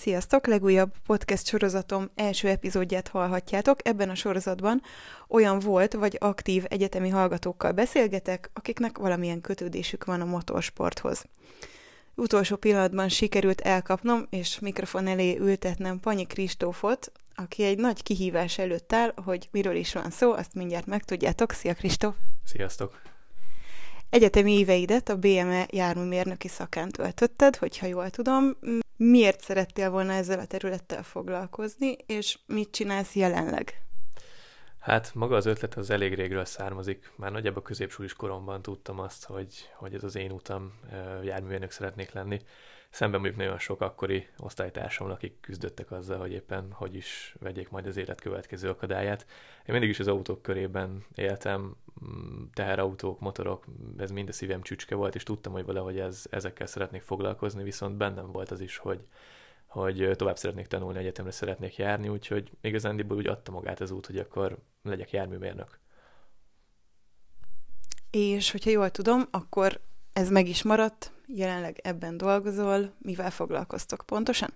Sziasztok! 0.00 0.46
Legújabb 0.46 0.92
podcast 1.06 1.46
sorozatom 1.46 2.10
első 2.14 2.48
epizódját 2.48 3.08
hallhatjátok. 3.08 3.88
Ebben 3.88 4.10
a 4.10 4.14
sorozatban 4.14 4.82
olyan 5.28 5.58
volt 5.58 5.92
vagy 5.92 6.16
aktív 6.20 6.64
egyetemi 6.68 7.08
hallgatókkal 7.08 7.72
beszélgetek, 7.72 8.50
akiknek 8.52 8.98
valamilyen 8.98 9.40
kötődésük 9.40 10.04
van 10.04 10.20
a 10.20 10.24
motorsporthoz. 10.24 11.24
Utolsó 12.14 12.56
pillanatban 12.56 13.08
sikerült 13.08 13.60
elkapnom 13.60 14.26
és 14.30 14.58
mikrofon 14.58 15.06
elé 15.06 15.36
ültetnem 15.36 16.00
Panyi 16.00 16.26
Kristófot, 16.26 17.12
aki 17.34 17.64
egy 17.64 17.78
nagy 17.78 18.02
kihívás 18.02 18.58
előtt 18.58 18.92
áll, 18.92 19.12
hogy 19.24 19.48
miről 19.50 19.76
is 19.76 19.92
van 19.92 20.10
szó, 20.10 20.32
azt 20.32 20.54
mindjárt 20.54 20.86
megtudjátok. 20.86 21.52
Szia 21.52 21.74
Kristóf! 21.74 22.14
Sziasztok! 22.44 23.09
Egyetemi 24.10 24.52
éveidet 24.58 25.08
a 25.08 25.16
BME 25.16 25.66
járműmérnöki 25.70 26.48
szakán 26.48 26.88
töltötted, 26.88 27.56
hogyha 27.56 27.86
jól 27.86 28.10
tudom. 28.10 28.56
Miért 28.96 29.40
szerettél 29.40 29.90
volna 29.90 30.12
ezzel 30.12 30.38
a 30.38 30.46
területtel 30.46 31.02
foglalkozni, 31.02 31.96
és 32.06 32.38
mit 32.46 32.70
csinálsz 32.70 33.14
jelenleg? 33.14 33.82
Hát 34.78 35.14
maga 35.14 35.36
az 35.36 35.46
ötlet 35.46 35.74
az 35.74 35.90
elég 35.90 36.14
régről 36.14 36.44
származik. 36.44 37.12
Már 37.16 37.32
nagyjából 37.32 37.62
középsulis 37.62 38.12
koromban 38.12 38.62
tudtam 38.62 38.98
azt, 38.98 39.24
hogy, 39.24 39.70
hogy 39.74 39.94
ez 39.94 40.04
az 40.04 40.16
én 40.16 40.30
utam, 40.30 40.72
járművérnök 41.22 41.70
szeretnék 41.70 42.12
lenni 42.12 42.40
szemben 42.90 43.20
mondjuk 43.20 43.40
nagyon 43.40 43.58
sok 43.58 43.80
akkori 43.80 44.28
osztálytársammal, 44.38 45.12
akik 45.12 45.40
küzdöttek 45.40 45.90
azzal, 45.90 46.18
hogy 46.18 46.32
éppen 46.32 46.72
hogy 46.72 46.94
is 46.94 47.34
vegyék 47.40 47.70
majd 47.70 47.86
az 47.86 47.96
élet 47.96 48.20
következő 48.20 48.68
akadályát. 48.68 49.26
Én 49.66 49.72
mindig 49.72 49.88
is 49.88 49.98
az 49.98 50.08
autók 50.08 50.42
körében 50.42 51.04
éltem, 51.14 51.76
mm, 52.04 52.44
teherautók, 52.54 53.20
motorok, 53.20 53.64
ez 53.96 54.10
mind 54.10 54.28
a 54.28 54.32
szívem 54.32 54.62
csücske 54.62 54.94
volt, 54.94 55.14
és 55.14 55.22
tudtam, 55.22 55.52
hogy 55.52 55.64
valahogy 55.64 55.98
ez, 55.98 56.24
ezekkel 56.30 56.66
szeretnék 56.66 57.02
foglalkozni, 57.02 57.62
viszont 57.62 57.96
bennem 57.96 58.32
volt 58.32 58.50
az 58.50 58.60
is, 58.60 58.76
hogy, 58.76 59.06
hogy 59.66 60.10
tovább 60.16 60.36
szeretnék 60.36 60.66
tanulni, 60.66 60.98
egyetemre 60.98 61.30
szeretnék 61.30 61.76
járni, 61.76 62.08
úgyhogy 62.08 62.50
igazándiból 62.60 63.16
úgy 63.16 63.26
adta 63.26 63.52
magát 63.52 63.80
az 63.80 63.90
út, 63.90 64.06
hogy 64.06 64.18
akkor 64.18 64.58
legyek 64.82 65.10
járműmérnök. 65.10 65.78
És 68.10 68.50
hogyha 68.50 68.70
jól 68.70 68.90
tudom, 68.90 69.28
akkor 69.30 69.80
ez 70.12 70.30
meg 70.30 70.48
is 70.48 70.62
maradt, 70.62 71.12
jelenleg 71.34 71.78
ebben 71.82 72.16
dolgozol, 72.16 72.94
mivel 72.98 73.30
foglalkoztok 73.30 74.02
pontosan? 74.06 74.50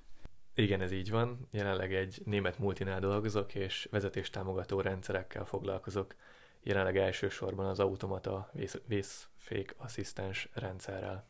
Igen, 0.54 0.80
ez 0.80 0.92
így 0.92 1.10
van. 1.10 1.48
Jelenleg 1.50 1.94
egy 1.94 2.22
német 2.24 2.58
multinál 2.58 3.00
dolgozok, 3.00 3.54
és 3.54 3.88
vezetéstámogató 3.90 4.80
rendszerekkel 4.80 5.44
foglalkozok. 5.44 6.14
Jelenleg 6.62 6.96
elsősorban 6.96 7.66
az 7.66 7.80
automata 7.80 8.50
vész, 8.52 8.80
vészfék 8.86 9.74
asszisztens 9.76 10.48
rendszerrel. 10.52 11.28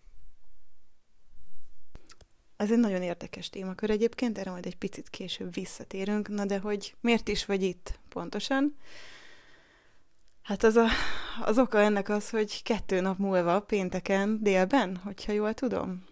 Ez 2.57 2.73
egy 2.73 2.79
nagyon 2.79 3.03
érdekes 3.03 3.51
témakör 3.51 3.91
egyébként, 3.91 4.39
erre 4.39 4.51
majd 4.51 4.67
egy 4.67 4.77
picit 4.77 5.11
később 5.11 5.55
visszatérünk. 5.55 6.29
Na 6.29 6.45
de 6.45 6.59
hogy 6.59 6.95
miért 7.01 7.29
is 7.29 7.47
vagy 7.47 7.63
itt 7.63 7.99
pontosan? 8.09 8.77
Hát 10.45 10.63
az, 10.63 10.77
a, 10.77 10.87
az 11.45 11.59
oka 11.59 11.79
ennek 11.79 12.09
az, 12.09 12.31
hogy 12.31 12.63
kettő 12.63 13.01
nap 13.01 13.19
múlva, 13.19 13.61
pénteken, 13.61 14.39
délben, 14.43 14.97
hogyha 15.05 15.33
jól 15.33 15.55
tudom, 15.55 16.05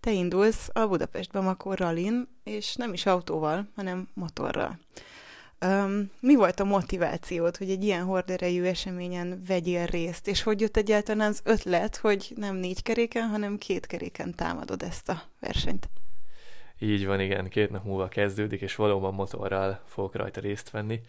te 0.00 0.10
indulsz 0.10 0.68
a 0.72 0.86
Budapest 0.86 1.30
Bamako 1.30 1.74
rallin, 1.74 2.28
és 2.44 2.74
nem 2.74 2.92
is 2.92 3.06
autóval, 3.06 3.68
hanem 3.76 4.08
motorral. 4.14 4.78
Um, 5.64 6.10
mi 6.20 6.34
volt 6.34 6.60
a 6.60 6.64
motivációd, 6.64 7.56
hogy 7.56 7.70
egy 7.70 7.84
ilyen 7.84 8.04
horderejű 8.04 8.62
eseményen 8.62 9.42
vegyél 9.46 9.86
részt, 9.86 10.28
és 10.28 10.42
hogy 10.42 10.60
jött 10.60 10.76
egyáltalán 10.76 11.28
az 11.30 11.40
ötlet, 11.44 11.96
hogy 11.96 12.32
nem 12.36 12.56
négy 12.56 12.82
keréken, 12.82 13.28
hanem 13.28 13.58
két 13.58 13.86
keréken 13.86 14.34
támadod 14.34 14.82
ezt 14.82 15.08
a 15.08 15.22
versenyt? 15.40 15.88
Így 16.84 17.06
van, 17.06 17.20
igen, 17.20 17.48
két 17.48 17.70
nap 17.70 17.84
múlva 17.84 18.08
kezdődik, 18.08 18.60
és 18.60 18.76
valóban 18.76 19.14
motorral 19.14 19.80
fogok 19.84 20.14
rajta 20.14 20.40
részt 20.40 20.70
venni. 20.70 21.00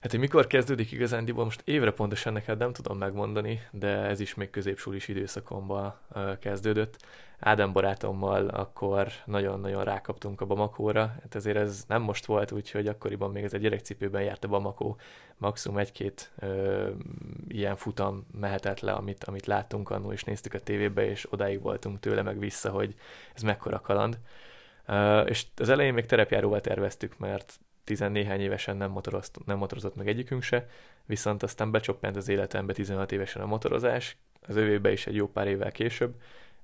Hát, 0.00 0.10
hogy 0.10 0.20
mikor 0.20 0.46
kezdődik 0.46 0.92
igazándiból, 0.92 1.44
most 1.44 1.62
évre 1.64 1.90
pontosan 1.90 2.32
neked 2.32 2.58
nem 2.58 2.72
tudom 2.72 2.98
megmondani, 2.98 3.62
de 3.70 3.88
ez 3.88 4.20
is 4.20 4.34
még 4.34 4.50
középsulis 4.50 5.08
időszakomban 5.08 5.98
kezdődött. 6.40 6.96
Ádám 7.38 7.72
barátommal 7.72 8.48
akkor 8.48 9.08
nagyon-nagyon 9.24 9.84
rákaptunk 9.84 10.40
a 10.40 10.46
Bamakóra, 10.46 11.00
hát 11.00 11.34
ezért 11.34 11.56
ez 11.56 11.84
nem 11.88 12.02
most 12.02 12.26
volt, 12.26 12.52
úgyhogy 12.52 12.86
akkoriban 12.86 13.30
még 13.30 13.44
ez 13.44 13.54
egy 13.54 13.60
gyerekcipőben 13.60 14.22
járt 14.22 14.44
a 14.44 14.48
Bamakó, 14.48 14.96
maximum 15.36 15.78
egy-két 15.78 16.30
ö, 16.38 16.88
ilyen 17.48 17.76
futam 17.76 18.26
mehetett 18.40 18.80
le, 18.80 18.92
amit, 18.92 19.24
amit 19.24 19.46
láttunk 19.46 19.90
annól, 19.90 20.12
és 20.12 20.24
néztük 20.24 20.54
a 20.54 20.60
tévébe, 20.60 21.10
és 21.10 21.32
odáig 21.32 21.62
voltunk 21.62 22.00
tőle 22.00 22.22
meg 22.22 22.38
vissza, 22.38 22.70
hogy 22.70 22.94
ez 23.34 23.42
mekkora 23.42 23.80
kaland. 23.80 24.18
És 25.26 25.44
az 25.56 25.68
elején 25.68 25.94
még 25.94 26.06
terepjáróval 26.06 26.60
terveztük, 26.60 27.18
mert 27.18 27.60
tizennéhány 27.84 28.40
évesen 28.40 28.76
nem, 28.76 28.90
motorozt, 28.90 29.38
nem 29.46 29.58
motorozott 29.58 29.96
meg 29.96 30.08
egyikünk 30.08 30.42
se, 30.42 30.68
viszont 31.04 31.42
aztán 31.42 31.70
becsoppant 31.70 32.16
az 32.16 32.28
életembe 32.28 32.72
16 32.72 33.12
évesen 33.12 33.42
a 33.42 33.46
motorozás, 33.46 34.16
az 34.48 34.56
övébe 34.56 34.92
is 34.92 35.06
egy 35.06 35.14
jó 35.14 35.28
pár 35.28 35.46
évvel 35.46 35.72
később, 35.72 36.14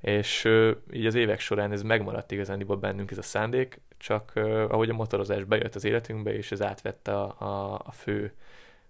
és 0.00 0.48
így 0.92 1.06
az 1.06 1.14
évek 1.14 1.40
során 1.40 1.72
ez 1.72 1.82
megmaradt 1.82 2.32
igazán 2.32 2.78
bennünk 2.80 3.10
ez 3.10 3.18
a 3.18 3.22
szándék, 3.22 3.80
csak 3.96 4.32
ahogy 4.68 4.90
a 4.90 4.94
motorozás 4.94 5.44
bejött 5.44 5.74
az 5.74 5.84
életünkbe, 5.84 6.34
és 6.34 6.52
ez 6.52 6.62
átvette 6.62 7.20
a, 7.20 7.36
a, 7.38 7.82
a 7.84 7.92
fő 7.92 8.32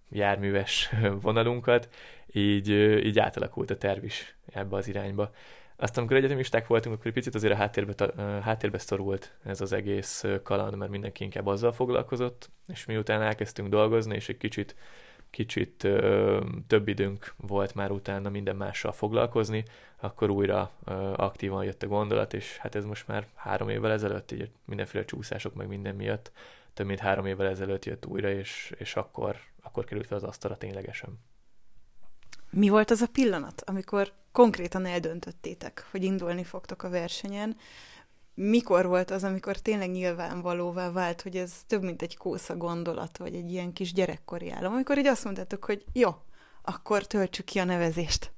járműves 0.08 0.90
vonalunkat, 1.22 1.88
így, 2.32 2.68
így 3.06 3.18
átalakult 3.18 3.70
a 3.70 3.76
terv 3.76 4.04
is 4.04 4.34
ebbe 4.52 4.76
az 4.76 4.88
irányba. 4.88 5.32
Aztán, 5.76 5.98
amikor 5.98 6.16
egyetemisták 6.16 6.66
voltunk, 6.66 6.94
akkor 6.94 7.06
egy 7.06 7.12
picit 7.12 7.34
azért 7.34 7.52
a 7.52 7.56
háttérbe, 7.56 8.12
háttérbe 8.42 8.78
szorult 8.78 9.34
ez 9.44 9.60
az 9.60 9.72
egész 9.72 10.24
kaland, 10.42 10.76
mert 10.76 10.90
mindenki 10.90 11.24
inkább 11.24 11.46
azzal 11.46 11.72
foglalkozott, 11.72 12.50
és 12.66 12.84
miután 12.84 13.22
elkezdtünk 13.22 13.68
dolgozni, 13.68 14.14
és 14.14 14.28
egy 14.28 14.36
kicsit, 14.36 14.76
kicsit 15.30 15.84
ö, 15.84 16.40
több 16.66 16.88
időnk 16.88 17.34
volt 17.36 17.74
már 17.74 17.90
utána 17.90 18.28
minden 18.28 18.56
mással 18.56 18.92
foglalkozni, 18.92 19.64
akkor 19.96 20.30
újra 20.30 20.70
ö, 20.84 20.92
aktívan 21.16 21.64
jött 21.64 21.82
a 21.82 21.86
gondolat, 21.86 22.34
és 22.34 22.56
hát 22.56 22.74
ez 22.74 22.84
most 22.84 23.08
már 23.08 23.26
három 23.34 23.68
évvel 23.68 23.92
ezelőtt, 23.92 24.32
így 24.32 24.50
mindenféle 24.64 25.04
csúszások 25.04 25.54
meg 25.54 25.68
minden 25.68 25.94
miatt, 25.94 26.32
több 26.74 26.86
mint 26.86 27.00
három 27.00 27.26
évvel 27.26 27.46
ezelőtt 27.46 27.84
jött 27.84 28.06
újra, 28.06 28.30
és, 28.30 28.72
és 28.78 28.96
akkor, 28.96 29.36
akkor 29.62 29.84
került 29.84 30.06
fel 30.06 30.16
az 30.16 30.24
asztalra 30.24 30.56
ténylegesen. 30.56 31.18
Mi 32.56 32.68
volt 32.68 32.90
az 32.90 33.00
a 33.00 33.06
pillanat, 33.12 33.62
amikor 33.66 34.12
konkrétan 34.32 34.86
eldöntöttétek, 34.86 35.86
hogy 35.90 36.04
indulni 36.04 36.44
fogtok 36.44 36.82
a 36.82 36.88
versenyen? 36.88 37.56
Mikor 38.34 38.86
volt 38.86 39.10
az, 39.10 39.24
amikor 39.24 39.56
tényleg 39.56 39.90
nyilvánvalóvá 39.90 40.90
vált, 40.90 41.22
hogy 41.22 41.36
ez 41.36 41.52
több, 41.66 41.82
mint 41.82 42.02
egy 42.02 42.16
kósza 42.16 42.56
gondolat, 42.56 43.16
vagy 43.18 43.34
egy 43.34 43.50
ilyen 43.50 43.72
kis 43.72 43.92
gyerekkori 43.92 44.50
álom, 44.50 44.72
amikor 44.72 44.98
így 44.98 45.06
azt 45.06 45.24
mondtátok, 45.24 45.64
hogy 45.64 45.84
jó, 45.92 46.10
akkor 46.62 47.06
töltsük 47.06 47.44
ki 47.44 47.58
a 47.58 47.64
nevezést? 47.64 48.32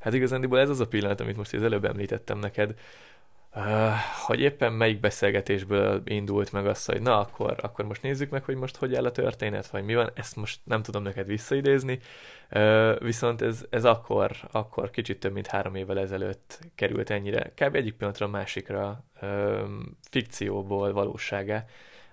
Hát 0.00 0.14
igazándiból 0.14 0.58
ez 0.58 0.68
az 0.68 0.80
a 0.80 0.86
pillanat, 0.86 1.20
amit 1.20 1.36
most 1.36 1.54
az 1.54 1.62
előbb 1.62 1.84
említettem 1.84 2.38
neked, 2.38 2.74
hogy 4.26 4.40
éppen 4.40 4.72
melyik 4.72 5.00
beszélgetésből 5.00 6.02
indult 6.04 6.52
meg 6.52 6.66
az, 6.66 6.84
hogy 6.84 7.02
na, 7.02 7.20
akkor, 7.20 7.56
akkor 7.62 7.84
most 7.84 8.02
nézzük 8.02 8.30
meg, 8.30 8.44
hogy 8.44 8.56
most 8.56 8.76
hogy 8.76 8.94
áll 8.94 9.04
a 9.04 9.10
történet, 9.10 9.66
vagy 9.66 9.84
mi 9.84 9.94
van, 9.94 10.10
ezt 10.14 10.36
most 10.36 10.60
nem 10.64 10.82
tudom 10.82 11.02
neked 11.02 11.26
visszaidézni, 11.26 11.98
viszont 12.98 13.42
ez, 13.42 13.64
ez 13.70 13.84
akkor, 13.84 14.30
akkor 14.50 14.90
kicsit 14.90 15.20
több 15.20 15.32
mint 15.32 15.46
három 15.46 15.74
évvel 15.74 15.98
ezelőtt 15.98 16.58
került 16.74 17.10
ennyire, 17.10 17.52
kb. 17.54 17.74
egyik 17.74 17.94
pillanatra 17.94 18.26
a 18.26 18.30
másikra 18.30 19.04
fikcióból 20.10 20.92
valóságá, 20.92 21.64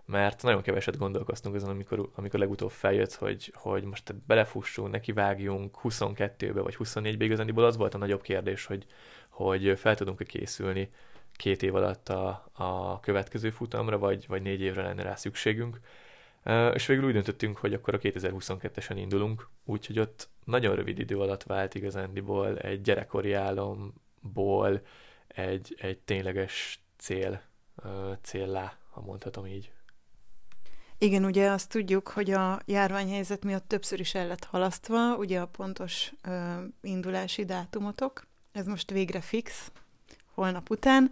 mert 0.05 0.43
nagyon 0.43 0.61
keveset 0.61 0.97
gondolkoztunk 0.97 1.55
azon, 1.55 1.69
amikor, 1.69 2.09
amikor 2.15 2.39
legutóbb 2.39 2.71
feljött, 2.71 3.13
hogy, 3.13 3.53
hogy 3.55 3.83
most 3.83 4.15
belefussunk, 4.15 4.91
nekivágjunk 4.91 5.77
22-be 5.83 6.61
vagy 6.61 6.75
24-be, 6.79 7.25
igazániból 7.25 7.65
az 7.65 7.77
volt 7.77 7.93
a 7.93 7.97
nagyobb 7.97 8.21
kérdés, 8.21 8.65
hogy, 8.65 8.85
hogy 9.29 9.73
fel 9.79 9.95
tudunk-e 9.95 10.23
készülni 10.23 10.89
két 11.39 11.63
év 11.63 11.75
alatt 11.75 12.09
a, 12.09 12.49
a 12.53 12.99
következő 12.99 13.49
futamra, 13.49 13.97
vagy, 13.97 14.25
vagy 14.27 14.41
négy 14.41 14.61
évre 14.61 14.81
lenne 14.81 15.03
rá 15.03 15.15
szükségünk. 15.15 15.79
És 16.73 16.85
végül 16.85 17.05
úgy 17.05 17.13
döntöttünk, 17.13 17.57
hogy 17.57 17.73
akkor 17.73 17.93
a 17.93 17.97
2022-esen 17.97 18.93
indulunk, 18.95 19.49
úgyhogy 19.65 19.99
ott 19.99 20.29
nagyon 20.45 20.75
rövid 20.75 20.99
idő 20.99 21.19
alatt 21.19 21.43
vált 21.43 21.75
igazándiból 21.75 22.57
egy 22.57 22.81
gyerekkori 22.81 23.33
álomból 23.33 24.81
egy, 25.27 25.75
egy 25.77 25.99
tényleges 25.99 26.83
cél, 26.97 27.41
céllá, 28.21 28.77
ha 28.89 29.01
mondhatom 29.01 29.45
így. 29.45 29.71
Igen, 30.97 31.25
ugye 31.25 31.49
azt 31.49 31.69
tudjuk, 31.69 32.07
hogy 32.07 32.31
a 32.31 32.59
járványhelyzet 32.65 33.43
miatt 33.43 33.67
többször 33.67 33.99
is 33.99 34.15
el 34.15 34.27
lett 34.27 34.43
halasztva, 34.43 35.15
ugye 35.15 35.39
a 35.39 35.47
pontos 35.47 36.13
ö, 36.23 36.63
indulási 36.81 37.45
dátumotok. 37.45 38.27
Ez 38.51 38.65
most 38.65 38.91
végre 38.91 39.21
fix, 39.21 39.71
holnap 40.39 40.69
után. 40.69 41.11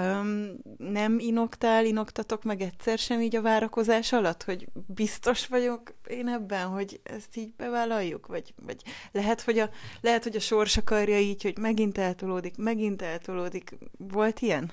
Um, 0.00 0.56
nem 0.78 1.18
inoktál, 1.18 1.84
inoktatok 1.84 2.42
meg 2.42 2.60
egyszer 2.60 2.98
sem 2.98 3.20
így 3.20 3.36
a 3.36 3.42
várakozás 3.42 4.12
alatt, 4.12 4.42
hogy 4.42 4.68
biztos 4.86 5.46
vagyok 5.46 5.94
én 6.08 6.28
ebben, 6.28 6.66
hogy 6.66 7.00
ezt 7.02 7.36
így 7.36 7.50
bevállaljuk? 7.56 8.26
Vagy, 8.26 8.54
vagy 8.62 8.82
lehet, 9.12 9.40
hogy 9.40 9.58
a, 9.58 9.70
lehet, 10.00 10.22
hogy 10.22 10.36
a 10.36 10.40
sors 10.40 10.76
akarja 10.76 11.18
így, 11.18 11.42
hogy 11.42 11.58
megint 11.58 11.98
eltolódik, 11.98 12.56
megint 12.56 13.02
eltolódik. 13.02 13.78
Volt 13.98 14.40
ilyen? 14.40 14.72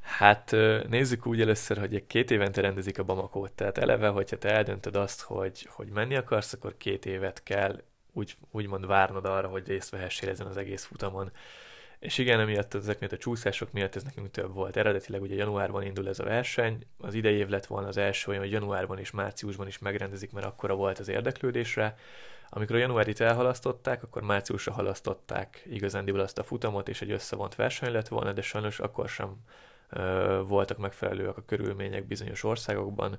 Hát 0.00 0.50
nézzük 0.88 1.26
úgy 1.26 1.40
először, 1.40 1.78
hogy 1.78 2.06
két 2.06 2.30
évente 2.30 2.60
rendezik 2.60 2.98
a 2.98 3.04
Bamakót. 3.04 3.52
Tehát 3.52 3.78
eleve, 3.78 4.08
hogyha 4.08 4.38
te 4.38 4.48
eldöntöd 4.48 4.96
azt, 4.96 5.20
hogy, 5.20 5.68
hogy 5.70 5.88
menni 5.88 6.16
akarsz, 6.16 6.52
akkor 6.52 6.76
két 6.76 7.06
évet 7.06 7.42
kell 7.42 7.82
úgy, 8.12 8.36
úgymond 8.50 8.86
várnod 8.86 9.24
arra, 9.24 9.48
hogy 9.48 9.66
részt 9.66 9.90
vehessél 9.90 10.28
ezen 10.28 10.46
az 10.46 10.56
egész 10.56 10.84
futamon. 10.84 11.30
És 12.00 12.18
igen, 12.18 12.40
emiatt 12.40 12.74
ezek 12.74 12.98
miatt 12.98 13.12
a 13.12 13.16
csúszások 13.16 13.72
miatt 13.72 13.96
ez 13.96 14.02
nekünk 14.02 14.30
több 14.30 14.52
volt. 14.52 14.76
Eredetileg 14.76 15.22
ugye 15.22 15.34
januárban 15.34 15.82
indul 15.82 16.08
ez 16.08 16.18
a 16.18 16.24
verseny, 16.24 16.86
az 16.98 17.14
idei 17.14 17.34
év 17.34 17.48
lett 17.48 17.66
volna 17.66 17.88
az 17.88 17.96
első 17.96 18.30
olyan, 18.30 18.42
hogy 18.42 18.50
januárban 18.50 18.98
és 18.98 19.10
márciusban 19.10 19.66
is 19.66 19.78
megrendezik, 19.78 20.32
mert 20.32 20.46
akkora 20.46 20.74
volt 20.74 20.98
az 20.98 21.08
érdeklődésre. 21.08 21.96
Amikor 22.48 22.76
a 22.76 22.78
januárit 22.78 23.20
elhalasztották, 23.20 24.02
akkor 24.02 24.22
márciusra 24.22 24.72
halasztották 24.72 25.62
igazándiból 25.70 26.20
azt 26.20 26.38
a 26.38 26.42
futamot, 26.42 26.88
és 26.88 27.02
egy 27.02 27.10
összevont 27.10 27.54
verseny 27.54 27.92
lett 27.92 28.08
volna, 28.08 28.32
de 28.32 28.42
sajnos 28.42 28.78
akkor 28.80 29.08
sem 29.08 29.36
ö, 29.88 30.42
voltak 30.46 30.78
megfelelőek 30.78 31.36
a 31.36 31.44
körülmények 31.46 32.06
bizonyos 32.06 32.44
országokban, 32.44 33.18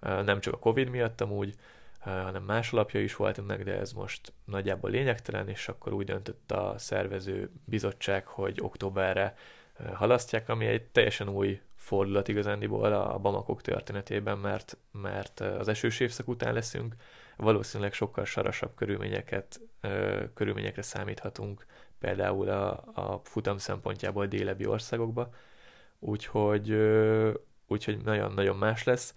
ö, 0.00 0.22
nem 0.22 0.40
csak 0.40 0.54
a 0.54 0.58
Covid 0.58 0.88
miatt 0.88 1.20
amúgy, 1.20 1.54
hanem 2.02 2.42
más 2.42 2.72
alapja 2.72 3.00
is 3.00 3.16
volt 3.16 3.38
ennek, 3.38 3.64
de 3.64 3.78
ez 3.78 3.92
most 3.92 4.32
nagyjából 4.44 4.90
lényegtelen, 4.90 5.48
és 5.48 5.68
akkor 5.68 5.92
úgy 5.92 6.06
döntött 6.06 6.52
a 6.52 6.74
szervező 6.78 7.50
bizottság, 7.64 8.26
hogy 8.26 8.58
októberre 8.62 9.34
halasztják, 9.94 10.48
ami 10.48 10.66
egy 10.66 10.82
teljesen 10.82 11.28
új 11.28 11.60
fordulat 11.76 12.28
igazándiból 12.28 12.92
a 12.92 13.18
Bamakok 13.18 13.60
történetében, 13.60 14.38
mert, 14.38 14.76
mert 14.90 15.40
az 15.40 15.68
esős 15.68 16.00
évszak 16.00 16.28
után 16.28 16.54
leszünk, 16.54 16.94
valószínűleg 17.36 17.92
sokkal 17.92 18.24
sarasabb 18.24 18.74
körülményeket, 18.74 19.60
körülményekre 20.34 20.82
számíthatunk, 20.82 21.66
például 21.98 22.48
a, 22.48 22.70
a 22.94 23.20
futam 23.24 23.58
szempontjából 23.58 24.26
délebbi 24.26 24.66
országokba, 24.66 25.34
úgyhogy, 25.98 26.70
úgyhogy 27.66 28.02
nagyon-nagyon 28.04 28.56
más 28.56 28.84
lesz. 28.84 29.14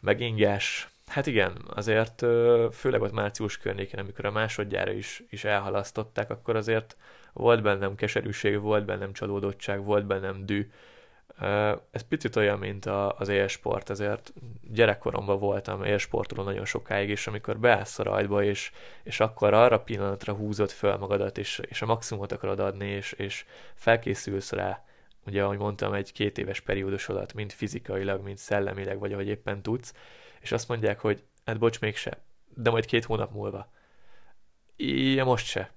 Megingás, 0.00 0.88
Hát 1.10 1.26
igen, 1.26 1.64
azért 1.74 2.24
főleg 2.72 3.00
ott 3.00 3.12
március 3.12 3.58
környékén, 3.58 4.00
amikor 4.00 4.24
a 4.24 4.30
másodjára 4.30 4.92
is, 4.92 5.22
is 5.30 5.44
elhalasztották, 5.44 6.30
akkor 6.30 6.56
azért 6.56 6.96
volt 7.32 7.62
bennem 7.62 7.94
keserűség, 7.94 8.60
volt 8.60 8.84
bennem 8.84 9.12
csalódottság, 9.12 9.84
volt 9.84 10.06
bennem 10.06 10.46
dű. 10.46 10.70
Ez 11.90 12.02
picit 12.08 12.36
olyan, 12.36 12.58
mint 12.58 12.86
az 13.18 13.28
élsport, 13.28 13.90
ezért 13.90 14.32
gyerekkoromban 14.70 15.38
voltam 15.38 15.84
élsportoló 15.84 16.42
nagyon 16.42 16.64
sokáig, 16.64 17.08
és 17.08 17.26
amikor 17.26 17.58
beállsz 17.58 17.98
a 17.98 18.02
rajtba, 18.02 18.42
és, 18.42 18.72
és 19.02 19.20
akkor 19.20 19.54
arra 19.54 19.80
pillanatra 19.80 20.32
húzod 20.32 20.70
föl 20.70 20.96
magadat, 20.96 21.38
és, 21.38 21.60
és 21.68 21.82
a 21.82 21.86
maximumot 21.86 22.32
akarod 22.32 22.60
adni, 22.60 22.86
és, 22.86 23.12
és 23.12 23.44
felkészülsz 23.74 24.52
rá, 24.52 24.84
ugye, 25.26 25.42
ahogy 25.42 25.58
mondtam, 25.58 25.92
egy 25.92 26.12
két 26.12 26.38
éves 26.38 26.60
periódus 26.60 27.08
alatt, 27.08 27.34
mind 27.34 27.52
fizikailag, 27.52 28.22
mind 28.22 28.38
szellemileg, 28.38 28.98
vagy 28.98 29.12
ahogy 29.12 29.28
éppen 29.28 29.62
tudsz, 29.62 29.94
és 30.40 30.52
azt 30.52 30.68
mondják, 30.68 31.00
hogy 31.00 31.24
hát 31.44 31.58
bocs, 31.58 31.80
mégse, 31.80 32.18
de 32.54 32.70
majd 32.70 32.84
két 32.84 33.04
hónap 33.04 33.32
múlva. 33.32 33.70
Ja, 34.76 35.24
most 35.24 35.46
se. 35.46 35.72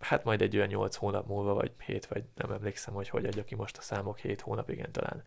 Hát 0.00 0.24
majd 0.24 0.42
egy 0.42 0.56
olyan 0.56 0.68
nyolc 0.68 0.96
hónap 0.96 1.26
múlva, 1.26 1.54
vagy 1.54 1.72
hét, 1.84 2.06
vagy 2.06 2.24
nem 2.34 2.52
emlékszem, 2.52 2.94
hogy 2.94 3.08
hogy 3.08 3.26
adja 3.26 3.44
ki 3.44 3.54
most 3.54 3.76
a 3.76 3.80
számok, 3.80 4.18
hét 4.18 4.40
hónap, 4.40 4.70
igen, 4.70 4.92
talán. 4.92 5.22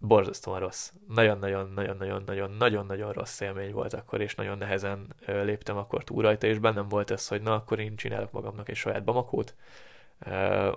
Borzasztóan 0.00 0.60
rossz. 0.60 0.92
Nagyon-nagyon-nagyon-nagyon-nagyon-nagyon 1.08 3.12
rossz 3.12 3.40
élmény 3.40 3.72
volt 3.72 3.92
akkor, 3.92 4.20
és 4.20 4.34
nagyon 4.34 4.58
nehezen 4.58 5.14
léptem 5.26 5.76
akkor 5.76 6.04
túl 6.04 6.22
rajta, 6.22 6.46
és 6.46 6.58
bennem 6.58 6.88
volt 6.88 7.10
ez, 7.10 7.28
hogy 7.28 7.42
na, 7.42 7.54
akkor 7.54 7.78
én 7.78 7.96
csinálok 7.96 8.32
magamnak 8.32 8.68
egy 8.68 8.76
saját 8.76 9.04
bamakót, 9.04 9.54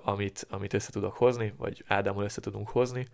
amit, 0.03 0.48
amit 0.50 0.74
össze 0.74 0.92
tudok 0.92 1.18
hozni, 1.18 1.53
vagy 1.57 1.83
Ádámmal 1.88 2.24
össze 2.24 2.42
tudunk 2.42 2.69
hozni, 2.69 3.07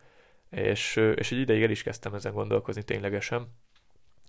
és, 0.50 0.96
és 0.96 1.32
egy 1.32 1.40
ideig 1.40 1.64
el 1.64 1.70
is 1.70 1.84
kezdtem 1.84 2.14
ezen 2.14 2.34
gondolkozni 2.34 2.84
ténylegesen, 2.84 3.48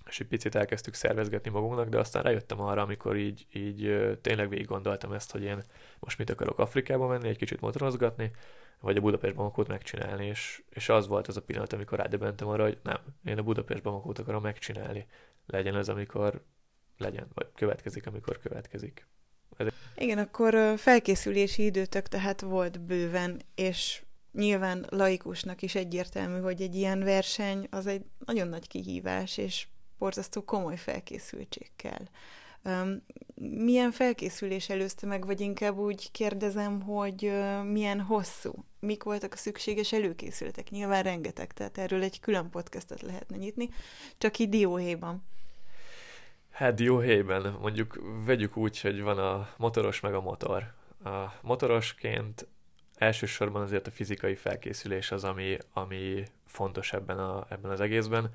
és 0.09 0.21
egy 0.21 0.27
picit 0.27 0.55
elkezdtük 0.55 0.95
szervezgetni 0.95 1.51
magunknak, 1.51 1.89
de 1.89 1.99
aztán 1.99 2.23
rájöttem 2.23 2.61
arra, 2.61 2.83
amikor 2.83 3.17
így, 3.17 3.47
így 3.53 4.09
tényleg 4.21 4.49
végig 4.49 4.67
gondoltam 4.67 5.13
ezt, 5.13 5.33
hogy 5.33 5.43
én 5.43 5.63
most 5.99 6.19
mit 6.19 6.31
akarok 6.31 6.59
Afrikába 6.59 7.07
menni, 7.07 7.29
egy 7.29 7.37
kicsit 7.37 7.61
motorozgatni, 7.61 8.31
vagy 8.81 8.97
a 8.97 9.01
Budapest 9.01 9.35
Bamakót 9.35 9.69
megcsinálni, 9.69 10.27
és, 10.27 10.63
és 10.71 10.89
az 10.89 11.07
volt 11.07 11.29
az 11.29 11.37
a 11.37 11.43
pillanat, 11.43 11.73
amikor 11.73 11.99
rádöbentem 11.99 12.49
arra, 12.49 12.63
hogy 12.63 12.79
nem, 12.83 12.99
én 13.25 13.39
a 13.39 13.43
Budapest 13.43 13.83
Bamakót 13.83 14.19
akarom 14.19 14.43
megcsinálni. 14.43 15.07
Legyen 15.47 15.77
ez, 15.77 15.89
amikor 15.89 16.43
legyen, 16.99 17.27
vagy 17.35 17.47
következik, 17.55 18.07
amikor 18.07 18.39
következik. 18.39 19.07
Ez... 19.57 19.67
Igen, 19.97 20.19
akkor 20.19 20.79
felkészülési 20.79 21.65
időtök 21.65 22.09
tehát 22.09 22.41
volt 22.41 22.81
bőven, 22.81 23.41
és 23.55 24.03
nyilván 24.33 24.87
laikusnak 24.91 25.63
is 25.63 25.75
egyértelmű, 25.75 26.41
hogy 26.41 26.63
egy 26.63 26.75
ilyen 26.75 27.05
verseny 27.05 27.67
az 27.71 27.87
egy 27.87 28.05
nagyon 28.27 28.49
nagy 28.49 28.69
kihívás, 28.69 29.37
és 29.37 29.67
borzasztó 29.99 30.45
komoly 30.45 30.77
felkészültség 30.77 31.71
kell. 31.77 32.05
Milyen 33.35 33.91
felkészülés 33.91 34.69
előzte 34.69 35.07
meg, 35.07 35.27
vagy 35.27 35.41
inkább 35.41 35.77
úgy 35.77 36.11
kérdezem, 36.11 36.81
hogy 36.81 37.33
milyen 37.65 38.01
hosszú, 38.01 38.65
mik 38.81 39.03
voltak 39.03 39.33
a 39.33 39.37
szükséges 39.37 39.93
előkészületek? 39.93 40.71
Nyilván 40.71 41.03
rengeteg, 41.03 41.53
tehát 41.53 41.79
erről 41.79 42.03
egy 42.03 42.21
külön 42.21 42.51
podcastot 42.51 43.03
lehetne 43.03 43.37
nyitni, 43.37 43.69
csak 44.19 44.39
így 44.39 44.49
dióhéjban. 44.49 45.25
Hát 46.51 46.75
dióhéjben, 46.75 47.57
mondjuk 47.61 48.01
vegyük 48.25 48.57
úgy, 48.57 48.81
hogy 48.81 49.03
van 49.03 49.19
a 49.19 49.49
motoros 49.57 50.01
meg 50.01 50.15
a 50.15 50.21
motor. 50.21 50.73
A 51.05 51.33
motorosként 51.41 52.47
elsősorban 52.95 53.63
azért 53.63 53.87
a 53.87 53.91
fizikai 53.91 54.35
felkészülés 54.35 55.11
az, 55.11 55.25
ami, 55.25 55.59
ami 55.73 56.25
fontos 56.47 56.93
ebben, 56.93 57.19
a, 57.19 57.47
ebben 57.49 57.71
az 57.71 57.81
egészben 57.81 58.31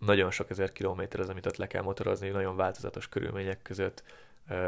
nagyon 0.00 0.30
sok 0.30 0.50
ezer 0.50 0.72
kilométer 0.72 1.20
az, 1.20 1.28
amit 1.28 1.46
ott 1.46 1.56
le 1.56 1.66
kell 1.66 1.82
motorozni, 1.82 2.28
nagyon 2.28 2.56
változatos 2.56 3.08
körülmények 3.08 3.62
között, 3.62 4.02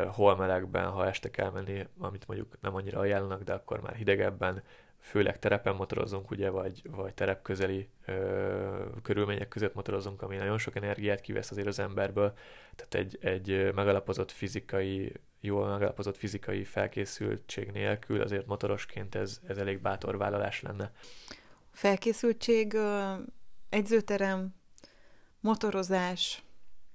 hol 0.07 0.37
melegben, 0.37 0.91
ha 0.91 1.07
este 1.07 1.31
kell 1.31 1.51
menni, 1.51 1.87
amit 1.99 2.27
mondjuk 2.27 2.57
nem 2.61 2.75
annyira 2.75 2.99
ajánlanak, 2.99 3.43
de 3.43 3.53
akkor 3.53 3.81
már 3.81 3.95
hidegebben, 3.95 4.63
főleg 4.99 5.39
terepen 5.39 5.75
motorozunk, 5.75 6.31
ugye, 6.31 6.51
vagy, 6.51 6.83
vagy 6.91 7.15
terepközeli 7.15 7.89
ö, 8.07 8.85
körülmények 9.03 9.49
között 9.49 9.75
motorozunk, 9.75 10.23
ami 10.23 10.37
nagyon 10.37 10.59
sok 10.59 10.77
energiát 10.77 11.21
kivesz 11.21 11.51
azért 11.51 11.67
az 11.67 11.79
emberből, 11.79 12.33
tehát 12.77 12.95
egy, 12.95 13.19
egy 13.21 13.75
megalapozott 13.75 14.31
fizikai, 14.31 15.13
jól 15.41 15.69
megalapozott 15.69 16.17
fizikai 16.17 16.65
felkészültség 16.65 17.71
nélkül 17.71 18.21
azért 18.21 18.47
motorosként 18.47 19.15
ez, 19.15 19.41
ez 19.47 19.59
elég 19.59 19.81
bátor 19.81 20.17
vállalás 20.17 20.63
lenne. 20.63 20.93
Felkészültség, 21.71 22.77
edzőterem, 23.69 24.55
motorozás, 25.43 26.43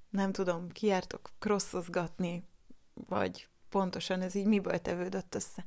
nem 0.10 0.32
tudom, 0.32 0.72
kiártok 0.72 1.30
crossozgatni, 1.40 2.44
vagy 3.08 3.48
pontosan 3.70 4.22
ez 4.22 4.36
így 4.36 4.46
miből 4.46 4.78
tevődött 4.80 5.36
össze? 5.36 5.66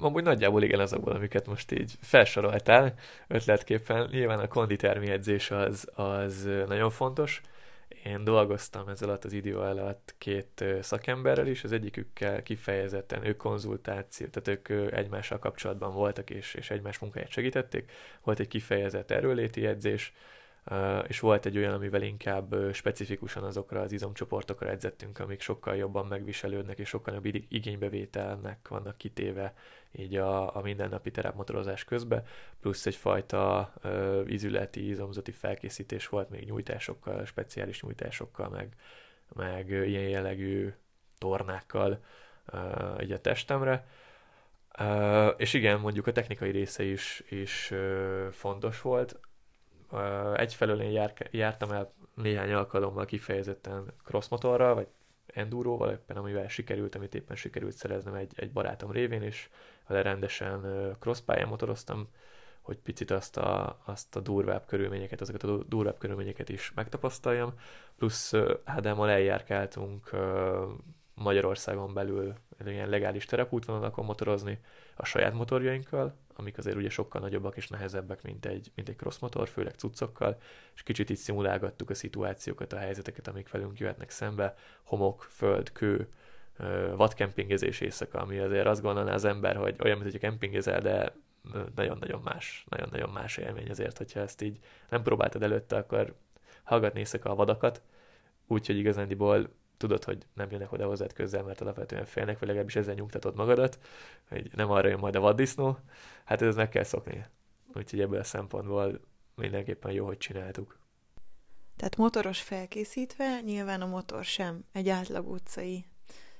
Amúgy 0.00 0.22
nagyjából 0.22 0.62
igen 0.62 0.80
azokból, 0.80 1.12
amiket 1.12 1.46
most 1.46 1.72
így 1.72 1.94
felsoroltál 2.00 2.94
ötletképpen. 3.28 4.08
Nyilván 4.10 4.38
a 4.38 4.48
konditermi 4.48 5.10
edzés 5.10 5.50
az, 5.50 5.88
az 5.94 6.48
nagyon 6.66 6.90
fontos. 6.90 7.40
Én 8.04 8.24
dolgoztam 8.24 8.88
ez 8.88 9.02
alatt 9.02 9.24
az 9.24 9.32
idő 9.32 9.58
alatt 9.58 10.14
két 10.18 10.64
szakemberrel 10.80 11.46
is, 11.46 11.64
az 11.64 11.72
egyikükkel 11.72 12.42
kifejezetten 12.42 13.26
ők 13.26 13.36
konzultáció, 13.36 14.26
tehát 14.26 14.68
ők 14.68 14.92
egymással 14.92 15.38
kapcsolatban 15.38 15.92
voltak 15.92 16.30
és, 16.30 16.54
és 16.54 16.70
egymás 16.70 16.98
munkáját 16.98 17.30
segítették. 17.30 17.92
Volt 18.22 18.40
egy 18.40 18.48
kifejezett 18.48 19.10
erőléti 19.10 19.66
edzés, 19.66 20.12
és 21.06 21.20
volt 21.20 21.46
egy 21.46 21.56
olyan, 21.56 21.72
amivel 21.72 22.02
inkább 22.02 22.54
specifikusan 22.72 23.42
azokra 23.42 23.80
az 23.80 23.92
izomcsoportokra 23.92 24.68
edzettünk, 24.68 25.18
amik 25.18 25.40
sokkal 25.40 25.76
jobban 25.76 26.06
megviselődnek, 26.06 26.78
és 26.78 26.88
sokkal 26.88 27.14
jobb 27.14 27.44
igénybevételnek 27.48 28.68
vannak 28.68 28.98
kitéve 28.98 29.54
így 29.92 30.16
a, 30.16 30.56
a 30.56 30.60
mindennapi 30.62 31.10
terepmotorozás 31.10 31.84
közben, 31.84 32.24
plusz 32.60 32.86
egyfajta 32.86 33.72
uh, 33.84 34.22
izületi, 34.26 34.88
izomzati 34.88 35.32
felkészítés 35.32 36.08
volt 36.08 36.30
még 36.30 36.44
nyújtásokkal, 36.44 37.24
speciális 37.24 37.82
nyújtásokkal, 37.82 38.48
meg, 38.48 38.68
meg 39.34 39.68
ilyen 39.70 40.08
jellegű 40.08 40.72
tornákkal 41.18 42.04
uh, 42.52 43.02
így 43.02 43.12
a 43.12 43.20
testemre. 43.20 43.86
Uh, 44.80 45.34
és 45.36 45.54
igen, 45.54 45.80
mondjuk 45.80 46.06
a 46.06 46.12
technikai 46.12 46.50
része 46.50 46.82
is, 46.82 47.22
is 47.28 47.70
uh, 47.70 48.28
fontos 48.30 48.80
volt 48.80 49.20
egyfelől 50.34 50.80
én 50.80 50.90
jár, 50.90 51.12
jártam 51.30 51.70
el 51.70 51.92
néhány 52.14 52.52
alkalommal 52.52 53.04
kifejezetten 53.04 53.92
crossmotorral, 54.04 54.74
vagy 54.74 54.86
enduróval, 55.26 55.90
éppen 55.90 56.16
amivel 56.16 56.48
sikerült, 56.48 56.94
amit 56.94 57.14
éppen 57.14 57.36
sikerült 57.36 57.76
szereznem 57.76 58.14
egy, 58.14 58.32
egy 58.36 58.52
barátom 58.52 58.90
révén, 58.90 59.22
és 59.22 59.48
vele 59.86 60.02
rendesen 60.02 60.60
crosspályán 61.00 61.48
motoroztam, 61.48 62.08
hogy 62.60 62.78
picit 62.78 63.10
azt 63.10 63.36
a, 63.36 63.78
azt 63.84 64.16
a 64.16 64.20
durvább 64.20 64.66
körülményeket, 64.66 65.20
azokat 65.20 65.42
a 65.42 65.62
durvább 65.64 65.98
körülményeket 65.98 66.48
is 66.48 66.72
megtapasztaljam. 66.74 67.54
Plusz 67.96 68.32
Ádámmal 68.64 69.10
eljárkáltunk 69.10 70.10
Magyarországon 71.22 71.94
belül 71.94 72.34
ilyen 72.66 72.88
legális 72.88 73.24
terepútvonalakon 73.24 74.04
motorozni 74.04 74.58
a 74.94 75.04
saját 75.04 75.32
motorjainkkal, 75.32 76.14
amik 76.34 76.58
azért 76.58 76.76
ugye 76.76 76.90
sokkal 76.90 77.20
nagyobbak 77.20 77.56
és 77.56 77.68
nehezebbek, 77.68 78.22
mint 78.22 78.46
egy, 78.46 78.70
mint 78.74 78.88
egy 78.88 78.96
cross 78.96 79.18
motor, 79.18 79.48
főleg 79.48 79.74
cuccokkal, 79.74 80.40
és 80.74 80.82
kicsit 80.82 81.10
így 81.10 81.16
szimulálgattuk 81.16 81.90
a 81.90 81.94
szituációkat, 81.94 82.72
a 82.72 82.78
helyzeteket, 82.78 83.28
amik 83.28 83.50
velünk 83.50 83.78
jöhetnek 83.78 84.10
szembe, 84.10 84.54
homok, 84.82 85.26
föld, 85.30 85.72
kő, 85.72 86.08
vadkempingezés 86.96 87.80
éjszaka, 87.80 88.18
ami 88.18 88.38
azért 88.38 88.66
azt 88.66 88.82
gondolná 88.82 89.14
az 89.14 89.24
ember, 89.24 89.56
hogy 89.56 89.76
olyan, 89.82 89.98
mint 89.98 90.10
hogy 90.10 90.20
kempingezel, 90.20 90.80
de 90.80 91.12
nagyon-nagyon 91.74 92.20
más, 92.24 92.64
nagyon-nagyon 92.68 93.10
más 93.10 93.36
élmény 93.36 93.70
azért, 93.70 93.98
hogyha 93.98 94.20
ezt 94.20 94.42
így 94.42 94.58
nem 94.88 95.02
próbáltad 95.02 95.42
előtte, 95.42 95.76
akkor 95.76 96.14
hallgatni 96.64 96.98
éjszaka 96.98 97.30
a 97.30 97.34
vadakat, 97.34 97.82
úgyhogy 98.46 98.76
igazándiból 98.78 99.48
tudod, 99.76 100.04
hogy 100.04 100.26
nem 100.34 100.50
jönnek 100.50 100.72
oda 100.72 100.86
hozzád 100.86 101.12
közel, 101.12 101.42
mert 101.42 101.60
alapvetően 101.60 102.04
félnek, 102.04 102.38
vagy 102.38 102.48
legalábbis 102.48 102.76
ezzel 102.76 102.94
nyugtatod 102.94 103.36
magadat, 103.36 103.78
hogy 104.28 104.50
nem 104.54 104.70
arra 104.70 104.88
jön 104.88 104.98
majd 104.98 105.16
a 105.16 105.20
vaddisznó, 105.20 105.78
hát 106.24 106.42
ez 106.42 106.56
meg 106.56 106.68
kell 106.68 106.82
szokni. 106.82 107.24
Úgyhogy 107.74 108.00
ebből 108.00 108.20
a 108.20 108.24
szempontból 108.24 109.00
mindenképpen 109.34 109.92
jó, 109.92 110.06
hogy 110.06 110.18
csináltuk. 110.18 110.78
Tehát 111.76 111.96
motoros 111.96 112.40
felkészítve, 112.40 113.40
nyilván 113.40 113.80
a 113.80 113.86
motor 113.86 114.24
sem 114.24 114.64
egy 114.72 114.88
átlag 114.88 115.28
utcai 115.28 115.84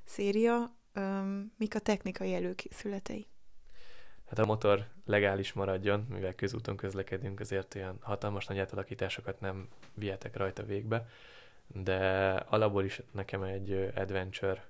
széria. 0.05 0.75
Öm, 0.93 1.52
mik 1.57 1.75
a 1.75 1.78
technikai 1.78 2.35
előkészületei? 2.35 3.26
Hát 4.26 4.38
a 4.38 4.45
motor 4.45 4.87
legális 5.05 5.52
maradjon, 5.52 6.07
mivel 6.11 6.35
közúton 6.35 6.76
közlekedünk, 6.76 7.40
azért 7.40 7.75
olyan 7.75 7.99
hatalmas 8.00 8.47
nagy 8.47 8.59
átalakításokat 8.59 9.40
nem 9.40 9.69
vihetek 9.95 10.37
rajta 10.37 10.62
végbe 10.62 11.09
de 11.66 12.30
alapból 12.49 12.85
is 12.85 13.02
nekem 13.11 13.42
egy 13.42 13.90
Adventure 13.94 14.64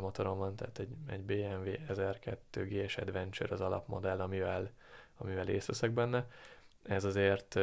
motorom 0.00 0.38
van, 0.38 0.56
tehát 0.56 0.78
egy, 0.78 0.88
egy 1.06 1.20
BMW 1.20 1.70
1002 1.88 2.64
GS 2.64 2.96
Adventure 2.96 3.54
az 3.54 3.60
alapmodell, 3.60 4.20
amivel, 4.20 4.70
amivel 5.16 5.44
részt 5.44 5.90
benne. 5.90 6.26
Ez 6.82 7.04
azért 7.04 7.58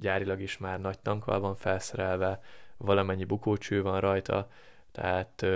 gyárilag 0.00 0.40
is 0.40 0.58
már 0.58 0.80
nagy 0.80 0.98
tankkal 0.98 1.40
van 1.40 1.56
felszerelve, 1.56 2.40
valamennyi 2.76 3.24
bukócső 3.24 3.82
van 3.82 4.00
rajta, 4.00 4.50
tehát 4.92 5.46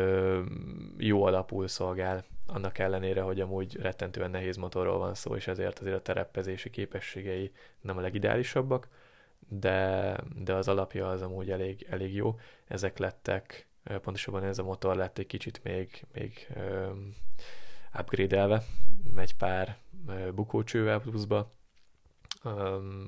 jó 0.97 1.25
alapul 1.25 1.69
szolgál, 1.69 2.25
annak 2.47 2.79
ellenére, 2.79 3.21
hogy 3.21 3.41
amúgy 3.41 3.77
rettentően 3.77 4.31
nehéz 4.31 4.57
motorról 4.57 4.99
van 4.99 5.15
szó, 5.15 5.37
és 5.37 5.47
ezért 5.47 5.79
azért 5.79 5.97
a 5.97 6.03
tereppezési 6.03 6.71
képességei 6.71 7.53
nem 7.81 7.97
a 7.97 8.01
legideálisabbak 8.01 8.89
de, 9.49 10.17
de 10.35 10.55
az 10.55 10.69
alapja 10.69 11.09
az 11.09 11.23
amúgy 11.23 11.51
elég, 11.51 11.87
elég 11.91 12.15
jó. 12.15 12.39
Ezek 12.67 12.99
lettek, 12.99 13.69
pontosabban 13.85 14.45
ez 14.45 14.59
a 14.59 14.63
motor 14.63 14.97
lett 14.97 15.19
egy 15.19 15.27
kicsit 15.27 15.61
még, 15.63 16.07
még 16.13 16.49
upgrade-elve, 17.99 18.63
egy 19.17 19.35
pár 19.35 19.77
bukócsővel 20.35 21.01
pluszba, 21.01 21.53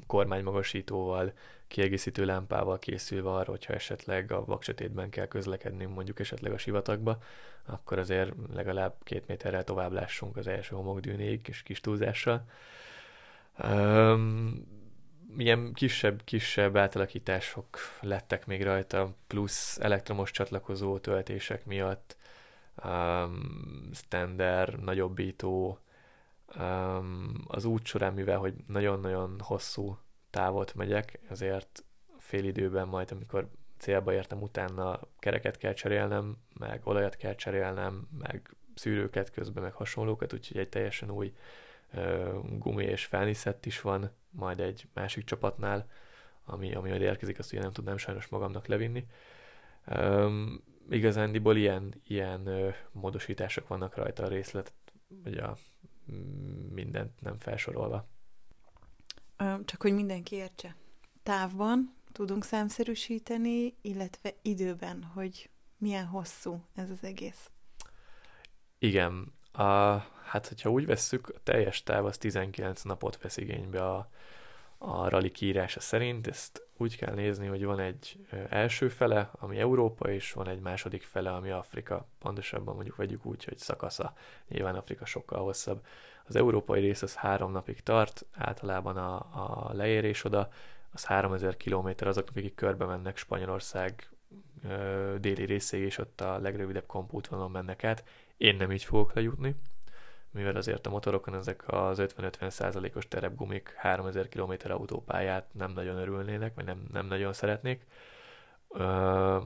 kormánymagasítóval, 0.06 1.32
kiegészítő 1.68 2.24
lámpával 2.24 2.78
készülve 2.78 3.30
arra, 3.30 3.50
hogyha 3.50 3.72
esetleg 3.72 4.32
a 4.32 4.44
vaksötétben 4.44 5.10
kell 5.10 5.26
közlekedni, 5.26 5.84
mondjuk 5.84 6.20
esetleg 6.20 6.52
a 6.52 6.58
sivatagba, 6.58 7.18
akkor 7.64 7.98
azért 7.98 8.32
legalább 8.52 8.94
két 9.02 9.26
méterrel 9.26 9.64
tovább 9.64 9.92
lássunk 9.92 10.36
az 10.36 10.46
első 10.46 10.76
homokdűnéig, 10.76 11.46
és 11.48 11.62
kis 11.62 11.80
túlzással. 11.80 12.44
Um, 13.64 14.79
ilyen 15.36 15.72
kisebb-kisebb 15.72 16.76
átalakítások 16.76 17.78
lettek 18.00 18.46
még 18.46 18.62
rajta, 18.62 19.14
plusz 19.26 19.78
elektromos 19.78 20.30
csatlakozó 20.30 20.98
töltések 20.98 21.64
miatt, 21.64 22.16
um, 22.84 23.90
standard, 23.92 24.82
nagyobbító, 24.82 25.78
um, 26.58 27.32
az 27.46 27.64
út 27.64 27.86
során, 27.86 28.12
mivel 28.12 28.38
hogy 28.38 28.54
nagyon-nagyon 28.66 29.40
hosszú 29.40 29.98
távot 30.30 30.74
megyek, 30.74 31.20
ezért 31.28 31.84
fél 32.18 32.44
időben 32.44 32.88
majd, 32.88 33.12
amikor 33.12 33.48
célba 33.78 34.12
értem, 34.12 34.42
utána 34.42 35.00
kereket 35.18 35.56
kell 35.56 35.72
cserélnem, 35.72 36.36
meg 36.58 36.80
olajat 36.84 37.16
kell 37.16 37.34
cserélnem, 37.34 38.08
meg 38.18 38.56
szűrőket 38.74 39.30
közben, 39.30 39.62
meg 39.62 39.72
hasonlókat, 39.72 40.32
úgyhogy 40.32 40.56
egy 40.56 40.68
teljesen 40.68 41.10
új 41.10 41.26
uh, 41.26 41.34
gumi 42.58 42.84
és 42.84 43.04
felniszett 43.04 43.66
is 43.66 43.80
van, 43.80 44.10
majd 44.30 44.60
egy 44.60 44.88
másik 44.94 45.24
csapatnál, 45.24 45.88
ami, 46.44 46.74
ami 46.74 46.88
majd 46.88 47.02
érkezik, 47.02 47.38
azt 47.38 47.52
ugye 47.52 47.62
nem 47.62 47.72
tudnám 47.72 47.96
sajnos 47.96 48.26
magamnak 48.26 48.66
levinni. 48.66 49.06
Um, 49.86 50.64
igazándiból 50.90 51.56
ilyen, 51.56 51.94
ilyen 52.06 52.74
módosítások 52.92 53.68
vannak 53.68 53.94
rajta 53.94 54.22
a 54.22 54.28
részlet, 54.28 54.72
vagy 55.22 55.36
a 55.36 55.56
mindent 56.70 57.20
nem 57.20 57.38
felsorolva. 57.38 58.08
Csak 59.64 59.82
hogy 59.82 59.94
mindenki 59.94 60.34
értse. 60.34 60.76
Távban 61.22 61.94
tudunk 62.12 62.44
számszerűsíteni, 62.44 63.74
illetve 63.80 64.34
időben, 64.42 65.02
hogy 65.02 65.50
milyen 65.78 66.06
hosszú 66.06 66.64
ez 66.74 66.90
az 66.90 67.04
egész. 67.04 67.50
Igen. 68.78 69.32
A, 69.52 69.94
hát, 70.30 70.48
hogyha 70.48 70.70
úgy 70.70 70.86
vesszük, 70.86 71.28
a 71.28 71.38
teljes 71.42 71.82
táv 71.82 72.04
az 72.04 72.18
19 72.18 72.82
napot 72.82 73.22
vesz 73.22 73.36
igénybe 73.36 73.84
a, 73.84 74.08
a 74.78 75.08
rally 75.08 75.30
kiírása 75.30 75.80
szerint. 75.80 76.26
Ezt 76.26 76.66
úgy 76.76 76.96
kell 76.96 77.14
nézni, 77.14 77.46
hogy 77.46 77.64
van 77.64 77.78
egy 77.78 78.26
első 78.48 78.88
fele, 78.88 79.30
ami 79.32 79.58
Európa, 79.58 80.10
és 80.10 80.32
van 80.32 80.48
egy 80.48 80.60
második 80.60 81.02
fele, 81.02 81.32
ami 81.32 81.50
Afrika. 81.50 82.06
Pontosabban 82.18 82.74
mondjuk 82.74 82.96
vegyük 82.96 83.24
úgy, 83.24 83.44
hogy 83.44 83.58
szakasza. 83.58 84.12
Nyilván 84.48 84.74
Afrika 84.74 85.04
sokkal 85.04 85.42
hosszabb. 85.42 85.84
Az 86.26 86.36
európai 86.36 86.80
rész 86.80 87.02
az 87.02 87.14
három 87.14 87.52
napig 87.52 87.80
tart, 87.80 88.26
általában 88.32 88.96
a, 88.96 89.16
a 89.16 89.70
leérés 89.72 90.24
oda, 90.24 90.48
az 90.92 91.04
3000 91.04 91.56
km 91.56 91.88
azoknak, 91.98 92.36
akik 92.36 92.54
körbe 92.54 92.84
mennek 92.84 93.16
Spanyolország 93.16 94.10
déli 95.18 95.44
részéig, 95.44 95.84
és 95.84 95.98
ott 95.98 96.20
a 96.20 96.38
legrövidebb 96.38 96.86
kompútvonalon 96.86 97.50
mennek 97.50 97.84
át. 97.84 98.04
Én 98.36 98.56
nem 98.56 98.72
így 98.72 98.84
fogok 98.84 99.12
lejutni, 99.12 99.54
mivel 100.30 100.56
azért 100.56 100.86
a 100.86 100.90
motorokon 100.90 101.34
ezek 101.34 101.62
az 101.66 101.98
50-50 102.02 102.50
százalékos 102.50 103.08
terepgumik 103.08 103.74
3000 103.76 104.28
km 104.28 104.52
autópályát 104.70 105.46
nem 105.52 105.72
nagyon 105.72 105.96
örülnének, 105.96 106.54
vagy 106.54 106.64
nem, 106.64 106.86
nem 106.92 107.06
nagyon 107.06 107.32
szeretnék, 107.32 107.86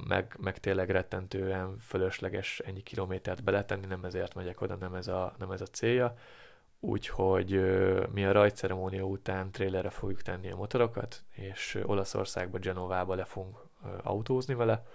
meg, 0.08 0.36
meg 0.38 0.58
tényleg 0.58 0.90
rettentően 0.90 1.78
fölösleges 1.78 2.58
ennyi 2.58 2.82
kilométert 2.82 3.44
beletenni, 3.44 3.86
nem 3.86 4.04
ezért 4.04 4.34
megyek 4.34 4.60
oda, 4.60 4.74
nem 4.74 4.94
ez 4.94 5.08
a, 5.08 5.34
nem 5.38 5.50
ez 5.50 5.60
a 5.60 5.66
célja. 5.66 6.16
Úgyhogy 6.80 7.50
mi 8.12 8.24
a 8.24 8.32
rajtceremónia 8.32 9.02
után 9.02 9.50
trailerre 9.50 9.90
fogjuk 9.90 10.22
tenni 10.22 10.50
a 10.50 10.56
motorokat, 10.56 11.22
és 11.30 11.80
Olaszországba, 11.82 12.58
Genovába 12.58 13.14
le 13.14 13.24
fogunk 13.24 13.56
autózni 14.02 14.54
vele, 14.54 14.86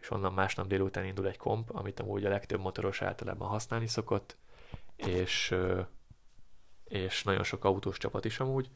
és 0.00 0.10
onnan 0.10 0.32
másnap 0.32 0.66
délután 0.66 1.04
indul 1.04 1.26
egy 1.26 1.36
komp, 1.36 1.70
amit 1.74 2.00
amúgy 2.00 2.24
a 2.24 2.28
legtöbb 2.28 2.60
motoros 2.60 3.02
általában 3.02 3.48
használni 3.48 3.86
szokott, 3.86 4.36
és, 4.98 5.54
és 6.84 7.22
nagyon 7.24 7.42
sok 7.42 7.64
autós 7.64 7.98
csapat 7.98 8.24
is 8.24 8.40
amúgy, 8.40 8.70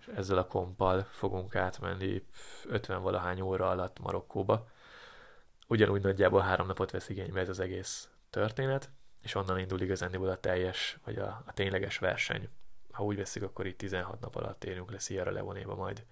és 0.00 0.06
ezzel 0.06 0.38
a 0.38 0.46
kompal 0.46 1.02
fogunk 1.02 1.54
átmenni 1.54 2.26
50 2.64 3.02
valahány 3.02 3.40
óra 3.40 3.70
alatt 3.70 3.98
Marokkóba. 3.98 4.68
Ugyanúgy 5.68 6.02
nagyjából 6.02 6.40
három 6.40 6.66
napot 6.66 6.90
vesz 6.90 7.08
igénybe 7.08 7.40
ez 7.40 7.48
az 7.48 7.60
egész 7.60 8.08
történet, 8.30 8.90
és 9.22 9.34
onnan 9.34 9.58
indul 9.58 9.80
igazándiból 9.80 10.28
a 10.28 10.40
teljes, 10.40 10.98
vagy 11.04 11.18
a, 11.18 11.42
a 11.46 11.52
tényleges 11.52 11.98
verseny. 11.98 12.48
Ha 12.92 13.04
úgy 13.04 13.16
veszik, 13.16 13.42
akkor 13.42 13.66
itt 13.66 13.78
16 13.78 14.20
nap 14.20 14.36
alatt 14.36 14.64
érünk 14.64 14.90
le 14.90 14.98
Sierra 14.98 15.30
Leone-ba 15.30 15.74
majd. 15.74 16.04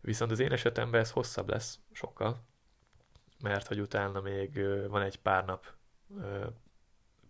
Viszont 0.00 0.30
az 0.30 0.38
én 0.38 0.52
esetemben 0.52 1.00
ez 1.00 1.10
hosszabb 1.10 1.48
lesz, 1.48 1.78
sokkal, 1.92 2.44
mert 3.42 3.66
hogy 3.66 3.80
utána 3.80 4.20
még 4.20 4.60
van 4.88 5.02
egy 5.02 5.20
pár 5.20 5.44
nap 5.44 5.66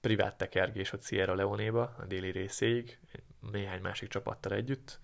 privát 0.00 0.37
tekergés 0.37 0.92
ott 0.92 1.02
Sierra 1.02 1.35
Leone-ba, 1.35 1.95
a 1.99 2.04
déli 2.04 2.30
részéig, 2.30 2.99
néhány 3.52 3.80
másik 3.80 4.09
csapattal 4.09 4.52
együtt, 4.52 5.00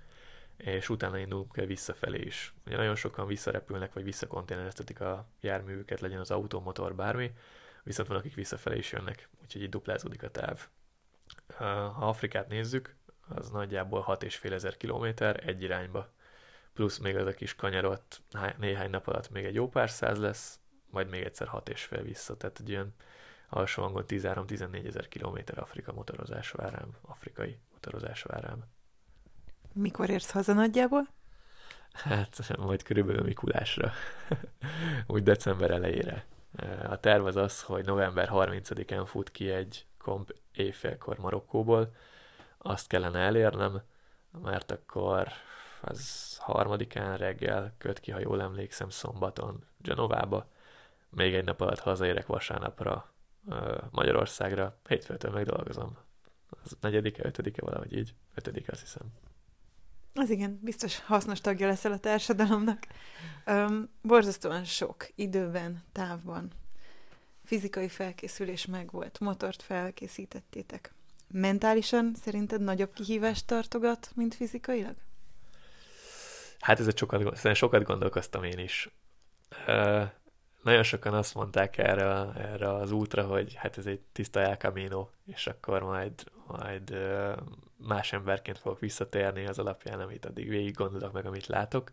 és 0.57 0.89
utána 0.89 1.19
indulunk 1.19 1.55
visszafelé 1.55 2.21
is. 2.21 2.55
Ugye 2.67 2.77
nagyon 2.77 2.95
sokan 2.95 3.27
visszarepülnek, 3.27 3.93
vagy 3.93 4.05
visszakonténereztetik 4.05 5.01
a 5.01 5.29
járművüket, 5.41 6.01
legyen 6.01 6.21
az 6.21 6.31
automotor, 6.31 6.95
bármi, 6.95 7.33
viszont 7.83 8.09
van, 8.09 8.19
akik 8.19 8.35
visszafelé 8.35 8.77
is 8.77 8.93
jönnek, 8.93 9.29
úgyhogy 9.43 9.63
így 9.63 9.69
duplázódik 9.69 10.23
a 10.23 10.31
táv. 10.31 10.69
Ha 11.57 11.85
Afrikát 11.85 12.49
nézzük, 12.49 12.95
az 13.29 13.51
nagyjából 13.51 14.05
6,5 14.09 14.53
ezer 14.53 14.77
kilométer 14.77 15.49
egy 15.49 15.63
irányba, 15.63 16.15
plusz 16.73 16.99
még 16.99 17.17
az 17.17 17.27
a 17.27 17.33
kis 17.33 17.55
kanyarot 17.55 18.21
néhány 18.59 18.91
nap 18.91 19.07
alatt 19.07 19.31
még 19.31 19.45
egy 19.45 19.55
jó 19.55 19.69
pár 19.69 19.91
száz 19.91 20.19
lesz, 20.19 20.59
majd 20.91 21.09
még 21.09 21.23
egyszer 21.23 21.49
6,5 21.53 22.01
vissza, 22.03 22.37
tehát 22.37 22.61
egy 22.61 22.69
ilyen 22.69 22.95
alsó 23.49 23.83
hangon 23.83 24.05
13-14 24.09 24.87
ezer 24.87 25.09
kilométer 25.09 25.59
Afrika 25.59 25.93
motorozás 25.93 26.51
vár 26.51 26.73
rám, 26.73 26.97
afrikai 27.01 27.59
motorozás 27.73 28.23
vár 28.23 28.43
rám. 28.43 28.65
Mikor 29.73 30.11
érsz 30.11 30.31
haza 30.31 30.53
nagyjából? 30.53 31.09
Hát 31.93 32.57
majd 32.59 32.83
körülbelül 32.83 33.23
Mikulásra, 33.23 33.93
úgy 35.07 35.23
december 35.23 35.71
elejére. 35.71 36.27
A 36.89 37.01
terv 37.01 37.27
az 37.27 37.37
az, 37.37 37.63
hogy 37.63 37.85
november 37.85 38.29
30-án 38.33 39.05
fut 39.07 39.31
ki 39.31 39.51
egy 39.51 39.87
komp 39.99 40.35
éjfélkor 40.53 41.19
Marokkóból, 41.19 41.95
azt 42.59 42.89
kellene 42.89 43.19
elérnem, 43.19 43.83
mert 44.43 44.71
akkor 44.71 45.29
az 45.81 46.37
harmadikán 46.41 47.17
reggel 47.17 47.75
köt 47.79 48.01
ki, 48.01 48.11
ha 48.11 48.21
jól 48.21 48.43
emlékszem, 48.43 48.91
szombaton 48.91 49.65
Genovába. 49.79 50.49
Még 51.09 51.35
egy 51.35 51.45
nap 51.45 51.61
alatt 51.61 51.79
hazaérek 51.79 52.27
vasárnapra 52.27 53.11
Magyarországra, 53.91 54.81
hétfőtől 54.89 55.33
megdolgozom. 55.33 55.99
Az 56.63 56.77
negyedike, 56.81 57.27
ötödike, 57.27 57.61
valahogy 57.65 57.97
így. 57.97 58.15
Ötödike, 58.35 58.73
azt 58.73 58.81
hiszem. 58.81 59.13
Az 60.15 60.31
igen, 60.31 60.59
biztos 60.63 61.01
hasznos 61.01 61.41
tagja 61.41 61.67
leszel 61.67 61.93
a 61.93 61.99
társadalomnak. 61.99 62.87
Um, 63.47 63.89
borzasztóan 64.03 64.65
sok 64.65 65.07
időben, 65.15 65.83
távban. 65.93 66.53
Fizikai 67.45 67.89
felkészülés 67.89 68.67
megvolt, 68.67 69.21
motort 69.21 69.63
felkészítettétek. 69.63 70.95
Mentálisan 71.33 72.15
szerinted 72.15 72.61
nagyobb 72.61 72.93
kihívást 72.93 73.47
tartogat, 73.47 74.11
mint 74.15 74.35
fizikailag? 74.35 74.95
Hát 76.61 76.81
ez 76.81 76.97
sokat, 76.97 77.55
sokat 77.55 77.83
gondolkoztam 77.83 78.45
én 78.45 78.59
is. 78.59 78.91
Uh, 79.67 80.03
nagyon 80.67 80.83
sokan 80.83 81.15
azt 81.15 81.35
mondták 81.35 81.79
erre, 81.79 82.33
erre 82.35 82.73
az 82.73 82.91
útra, 82.91 83.27
hogy 83.27 83.55
hát 83.55 83.79
ez 83.79 83.87
egy 83.87 84.01
tiszta 84.13 84.41
El 84.41 84.57
Camino, 84.57 85.09
és 85.27 85.47
akkor 85.47 85.83
majd, 85.83 86.31
majd 86.47 86.97
más 87.77 88.13
emberként 88.13 88.59
fogok 88.59 88.79
visszatérni 88.79 89.47
az 89.47 89.59
alapján, 89.59 90.01
amit 90.01 90.25
addig 90.25 90.49
végig 90.49 90.75
gondolok 90.75 91.13
meg, 91.13 91.27
amit 91.27 91.47
látok. 91.47 91.91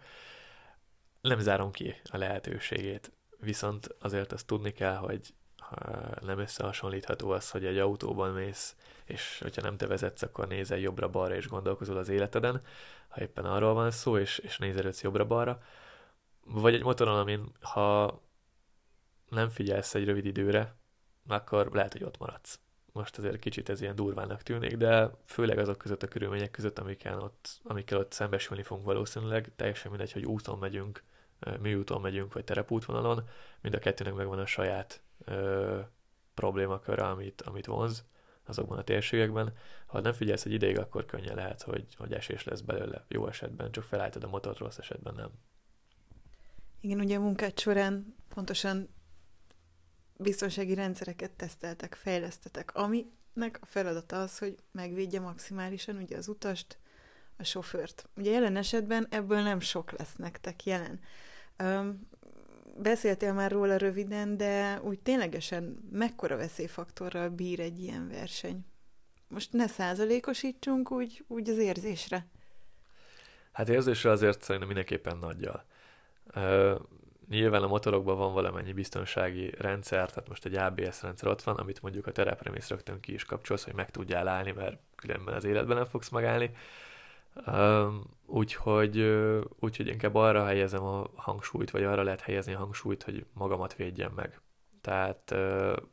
Nem 1.21 1.39
zárom 1.39 1.71
ki 1.71 1.95
a 2.11 2.17
lehetőségét, 2.17 3.11
viszont 3.39 3.95
azért 3.99 4.31
azt 4.31 4.47
tudni 4.47 4.71
kell, 4.71 4.95
hogy 4.95 5.33
nem 6.21 6.39
összehasonlítható 6.39 7.29
az, 7.29 7.51
hogy 7.51 7.65
egy 7.65 7.77
autóban 7.77 8.31
mész, 8.31 8.75
és 9.05 9.39
hogyha 9.41 9.61
nem 9.61 9.77
te 9.77 9.87
vezetsz, 9.87 10.21
akkor 10.21 10.47
nézel 10.47 10.77
jobbra-balra, 10.77 11.35
és 11.35 11.47
gondolkozol 11.47 11.97
az 11.97 12.09
életeden, 12.09 12.61
ha 13.07 13.21
éppen 13.21 13.45
arról 13.45 13.73
van 13.73 13.91
szó, 13.91 14.17
és, 14.17 14.37
és 14.37 14.57
nézelődsz 14.57 15.01
jobbra-balra. 15.01 15.61
Vagy 16.45 16.73
egy 16.73 16.83
motoron, 16.83 17.19
amin 17.19 17.51
ha 17.61 18.21
nem 19.33 19.49
figyelsz 19.49 19.95
egy 19.95 20.05
rövid 20.05 20.25
időre, 20.25 20.75
akkor 21.27 21.69
lehet, 21.71 21.91
hogy 21.91 22.03
ott 22.03 22.17
maradsz. 22.17 22.59
Most 22.91 23.17
azért 23.17 23.39
kicsit 23.39 23.69
ez 23.69 23.81
ilyen 23.81 23.95
durvának 23.95 24.43
tűnik, 24.43 24.77
de 24.77 25.09
főleg 25.25 25.57
azok 25.57 25.77
között 25.77 26.03
a 26.03 26.07
körülmények 26.07 26.51
között, 26.51 26.79
amikkel 26.79 27.19
ott, 27.19 27.61
amikkel 27.63 27.97
ott 27.97 28.11
szembesülni 28.11 28.63
fogunk 28.63 28.85
valószínűleg, 28.85 29.51
teljesen 29.55 29.91
mindegy, 29.91 30.11
hogy 30.11 30.25
úton 30.25 30.57
megyünk, 30.57 31.03
műúton 31.59 32.01
megyünk, 32.01 32.33
vagy 32.33 32.43
terepútvonalon, 32.43 33.27
mind 33.61 33.75
a 33.75 33.79
kettőnek 33.79 34.13
megvan 34.13 34.39
a 34.39 34.45
saját 34.45 35.01
ö, 35.25 35.79
problémaköre, 36.33 37.03
amit, 37.03 37.41
amit 37.41 37.65
vonz 37.65 38.05
azokban 38.45 38.77
a 38.77 38.83
térségekben. 38.83 39.53
Ha 39.85 39.99
nem 39.99 40.13
figyelsz 40.13 40.45
egy 40.45 40.51
ideig, 40.51 40.79
akkor 40.79 41.05
könnyen 41.05 41.35
lehet, 41.35 41.61
hogy, 41.61 41.85
hogy 41.97 42.13
esés 42.13 42.43
lesz 42.43 42.61
belőle 42.61 43.05
jó 43.07 43.27
esetben, 43.27 43.71
csak 43.71 43.83
felállítod 43.83 44.23
a 44.23 44.27
motort, 44.27 44.57
rossz 44.57 44.77
esetben 44.77 45.13
nem. 45.15 45.29
Igen, 46.81 46.99
ugye 46.99 47.17
a 47.17 47.19
munkád 47.19 47.59
során 47.59 48.15
pontosan 48.33 48.89
biztonsági 50.17 50.73
rendszereket 50.73 51.31
teszteltek, 51.31 51.95
fejlesztetek, 51.95 52.75
aminek 52.75 53.57
a 53.59 53.65
feladata 53.65 54.21
az, 54.21 54.37
hogy 54.37 54.55
megvédje 54.71 55.19
maximálisan 55.19 55.97
ugye 55.97 56.17
az 56.17 56.27
utast, 56.27 56.77
a 57.37 57.43
sofőrt. 57.43 58.09
Ugye 58.15 58.31
jelen 58.31 58.55
esetben 58.55 59.07
ebből 59.09 59.41
nem 59.41 59.59
sok 59.59 59.91
lesz 59.91 60.15
nektek 60.15 60.65
jelen. 60.65 60.99
Um, 61.63 62.07
beszéltél 62.77 63.33
már 63.33 63.51
róla 63.51 63.77
röviden, 63.77 64.37
de 64.37 64.81
úgy 64.81 64.99
ténylegesen 64.99 65.89
mekkora 65.91 66.37
veszélyfaktorral 66.37 67.29
bír 67.29 67.59
egy 67.59 67.79
ilyen 67.79 68.07
verseny? 68.07 68.65
Most 69.27 69.53
ne 69.53 69.67
százalékosítsunk 69.67 70.91
úgy, 70.91 71.25
úgy 71.27 71.49
az 71.49 71.57
érzésre. 71.57 72.27
Hát 73.51 73.69
érzésre 73.69 74.09
azért 74.09 74.41
szerintem 74.41 74.67
mindenképpen 74.67 75.17
nagyjal. 75.17 75.65
Uh, 77.23 77.29
nyilván 77.29 77.63
a 77.63 77.67
motorokban 77.67 78.17
van 78.17 78.33
valamennyi 78.33 78.73
biztonsági 78.73 79.53
rendszer, 79.57 80.09
tehát 80.09 80.29
most 80.29 80.45
egy 80.45 80.55
ABS 80.55 81.01
rendszer 81.01 81.29
ott 81.29 81.41
van, 81.41 81.55
amit 81.55 81.81
mondjuk 81.81 82.07
a 82.07 82.11
terepre 82.11 82.51
mész 82.51 82.69
rögtön 82.69 82.99
ki 82.99 83.13
is 83.13 83.25
kapcsolsz, 83.25 83.63
hogy 83.63 83.73
meg 83.73 83.91
tudjál 83.91 84.27
állni, 84.27 84.51
mert 84.51 84.77
különben 84.95 85.35
az 85.35 85.43
életben 85.43 85.75
nem 85.75 85.85
fogsz 85.85 86.09
megállni. 86.09 86.51
Úgyhogy, 88.25 88.99
úgyhogy 89.59 89.87
inkább 89.87 90.15
arra 90.15 90.45
helyezem 90.45 90.83
a 90.83 91.07
hangsúlyt, 91.15 91.71
vagy 91.71 91.83
arra 91.83 92.03
lehet 92.03 92.21
helyezni 92.21 92.53
a 92.53 92.57
hangsúlyt, 92.57 93.03
hogy 93.03 93.25
magamat 93.33 93.75
védjem 93.75 94.11
meg. 94.15 94.41
Tehát 94.81 95.35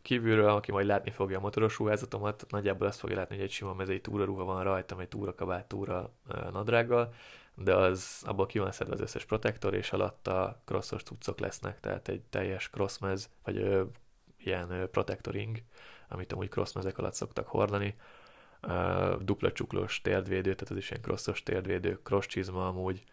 kívülről, 0.02 0.48
aki 0.48 0.72
majd 0.72 0.86
látni 0.86 1.10
fogja 1.10 1.38
a 1.38 1.40
motoros 1.40 1.78
ruházatomat, 1.78 2.46
nagyjából 2.48 2.86
azt 2.86 2.98
fogja 2.98 3.16
látni, 3.16 3.34
hogy 3.34 3.44
egy 3.44 3.50
sima 3.50 3.74
mezei 3.74 4.00
túraruha 4.00 4.44
van 4.44 4.62
rajtam, 4.62 4.98
egy 4.98 5.08
túrakabát, 5.08 5.68
túra 5.68 6.10
nadrággal, 6.52 7.14
de 7.54 7.74
az 7.74 8.22
abból 8.26 8.72
szedve 8.72 8.92
az 8.92 9.00
összes 9.00 9.24
protektor, 9.24 9.74
és 9.74 9.92
alatta 9.92 10.62
crossos 10.64 11.02
cuccok 11.02 11.38
lesznek, 11.38 11.80
tehát 11.80 12.08
egy 12.08 12.20
teljes 12.20 12.70
crossmez, 12.70 13.30
vagy 13.44 13.56
ö, 13.56 13.82
ilyen 14.38 14.70
ö, 14.70 14.86
protectoring, 14.86 15.62
amit 16.08 16.32
amúgy 16.32 16.48
crossmezek 16.48 16.98
alatt 16.98 17.14
szoktak 17.14 17.46
hordani, 17.46 17.94
uh, 18.62 19.22
dupla 19.22 19.52
csuklós 19.52 20.00
térdvédő, 20.00 20.54
tehát 20.54 20.70
az 20.70 20.76
is 20.76 20.90
ilyen 20.90 21.02
crossos 21.02 21.42
térdvédő, 21.42 22.00
cross 22.02 22.26
csizma 22.26 22.66
amúgy, 22.66 23.04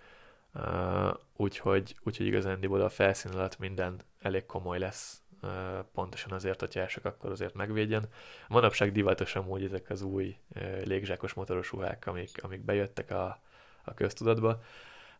úgyhogy, 1.36 1.96
úgyhogy 2.04 2.26
igazándiból 2.26 2.82
a 2.82 2.90
felszín 2.90 3.32
alatt 3.32 3.60
minden 3.60 4.00
elég 4.20 4.46
komoly 4.46 4.80
lesz, 4.80 5.22
uh, 5.42 5.50
pontosan 5.94 6.32
azért, 6.32 6.60
hogyha 6.60 6.80
elsek, 6.80 7.06
akkor 7.06 7.32
azért 7.32 7.54
megvédjen. 7.54 8.10
Manapság 8.48 8.92
divatos 8.92 9.36
amúgy 9.36 9.64
ezek 9.64 9.90
az 9.90 10.02
új 10.02 10.38
uh, 10.56 10.86
légzsákos 10.86 11.34
motoros 11.34 11.72
ruhák, 11.72 12.08
amik, 12.08 12.44
amik 12.44 12.62
bejöttek 12.62 13.12
a, 13.12 13.42
a 13.88 13.94
köztudatba. 13.94 14.62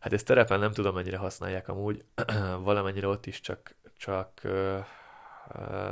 Hát 0.00 0.12
ezt 0.12 0.26
terepen 0.26 0.58
nem 0.58 0.72
tudom, 0.72 0.94
mennyire 0.94 1.16
használják 1.16 1.68
amúgy, 1.68 2.04
valamennyire 2.60 3.06
ott 3.06 3.26
is 3.26 3.40
csak, 3.40 3.74
csak 3.96 4.40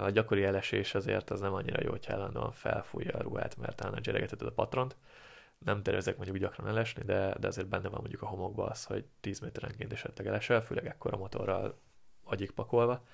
a 0.03 0.11
gyakori 0.11 0.45
elesés 0.45 0.95
azért 0.95 1.31
az 1.31 1.41
nem 1.41 1.55
annyira 1.55 1.83
jó, 1.83 1.91
hogy 1.91 2.07
állandóan 2.09 2.53
felfújja 2.53 3.13
a 3.19 3.23
ruhát, 3.23 3.57
mert 3.57 3.77
talán 3.77 4.03
cseregeteted 4.03 4.47
a 4.47 4.53
patront. 4.53 4.97
Nem 5.59 5.83
tervezek 5.83 6.17
mondjuk 6.17 6.37
gyakran 6.37 6.69
elesni, 6.69 7.03
de, 7.03 7.35
de 7.39 7.47
azért 7.47 7.69
benne 7.69 7.89
van 7.89 8.01
mondjuk 8.01 8.23
a 8.23 8.27
homokba 8.27 8.67
az, 8.67 8.85
hogy 8.85 9.05
10 9.21 9.41
méterenként 9.41 9.93
esetleg 9.93 10.27
elesel, 10.27 10.63
főleg 10.63 10.87
ekkor 10.87 11.15
a 11.15 11.17
motorral 11.17 11.79
agyik 12.25 12.51
pakolva. 12.51 13.05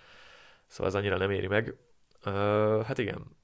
Szóval 0.67 0.87
az 0.87 0.95
annyira 0.95 1.17
nem 1.17 1.31
éri 1.31 1.47
meg. 1.47 1.77
Uh, 2.25 2.83
hát 2.83 2.99
igen, 2.99 3.37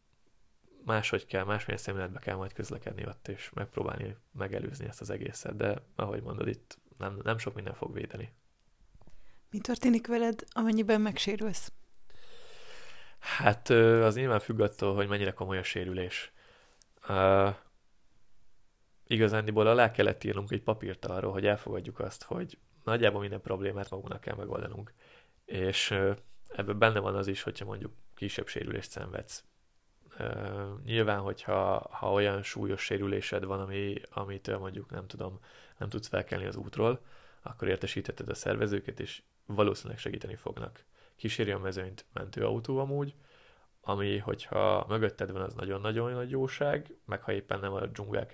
máshogy 0.88 1.26
kell, 1.26 1.44
másmilyen 1.44 1.80
szemléletbe 1.80 2.18
kell 2.18 2.36
majd 2.36 2.52
közlekedni 2.52 3.06
ott, 3.06 3.28
és 3.28 3.50
megpróbálni 3.54 4.16
megelőzni 4.32 4.86
ezt 4.86 5.00
az 5.00 5.10
egészet, 5.10 5.56
de 5.56 5.82
ahogy 5.96 6.22
mondod, 6.22 6.48
itt 6.48 6.78
nem, 6.98 7.20
nem 7.22 7.38
sok 7.38 7.54
minden 7.54 7.74
fog 7.74 7.94
védeni. 7.94 8.32
Mi 9.50 9.58
történik 9.58 10.06
veled, 10.06 10.44
amennyiben 10.50 11.00
megsérülsz? 11.00 11.72
Hát 13.18 13.68
az 13.70 14.14
nyilván 14.14 14.40
függ 14.40 14.60
attól, 14.60 14.94
hogy 14.94 15.08
mennyire 15.08 15.30
komoly 15.30 15.58
a 15.58 15.62
sérülés. 15.62 16.32
Uh, 17.08 17.54
igazándiból 19.06 19.66
alá 19.66 19.90
kellett 19.90 20.24
írnunk 20.24 20.50
egy 20.50 20.62
papírt 20.62 21.04
arról, 21.04 21.32
hogy 21.32 21.46
elfogadjuk 21.46 21.98
azt, 21.98 22.22
hogy 22.22 22.58
nagyjából 22.84 23.20
minden 23.20 23.40
problémát 23.40 23.90
magunknak 23.90 24.20
kell 24.20 24.36
megoldanunk. 24.36 24.92
És 25.44 25.90
uh, 25.90 26.16
ebben 26.48 26.78
benne 26.78 26.98
van 26.98 27.14
az 27.14 27.26
is, 27.26 27.42
hogyha 27.42 27.64
mondjuk 27.64 27.92
kisebb 28.14 28.48
sérülést 28.48 28.90
szenvedsz. 28.90 29.44
Nyilván, 30.84 31.20
hogyha 31.20 31.88
ha 31.90 32.12
olyan 32.12 32.42
súlyos 32.42 32.82
sérülésed 32.82 33.44
van, 33.44 33.60
ami, 33.60 33.94
amit 34.10 34.58
mondjuk 34.58 34.90
nem 34.90 35.06
tudom, 35.06 35.38
nem 35.78 35.88
tudsz 35.88 36.08
felkelni 36.08 36.44
az 36.46 36.56
útról, 36.56 37.00
akkor 37.42 37.68
értesítetted 37.68 38.28
a 38.28 38.34
szervezőket, 38.34 39.00
és 39.00 39.22
valószínűleg 39.46 39.98
segíteni 39.98 40.34
fognak. 40.34 40.84
Kíséri 41.16 41.50
a 41.50 41.58
mezőnyt 41.58 42.04
mentőautó 42.12 42.78
amúgy, 42.78 43.14
ami, 43.80 44.18
hogyha 44.18 44.84
mögötted 44.88 45.30
van, 45.32 45.42
az 45.42 45.54
nagyon-nagyon 45.54 46.12
nagy 46.12 46.30
jóság, 46.30 46.96
meg 47.04 47.22
ha 47.22 47.32
éppen 47.32 47.60
nem 47.60 47.72
a 47.72 47.86
dzsungel, 47.86 48.26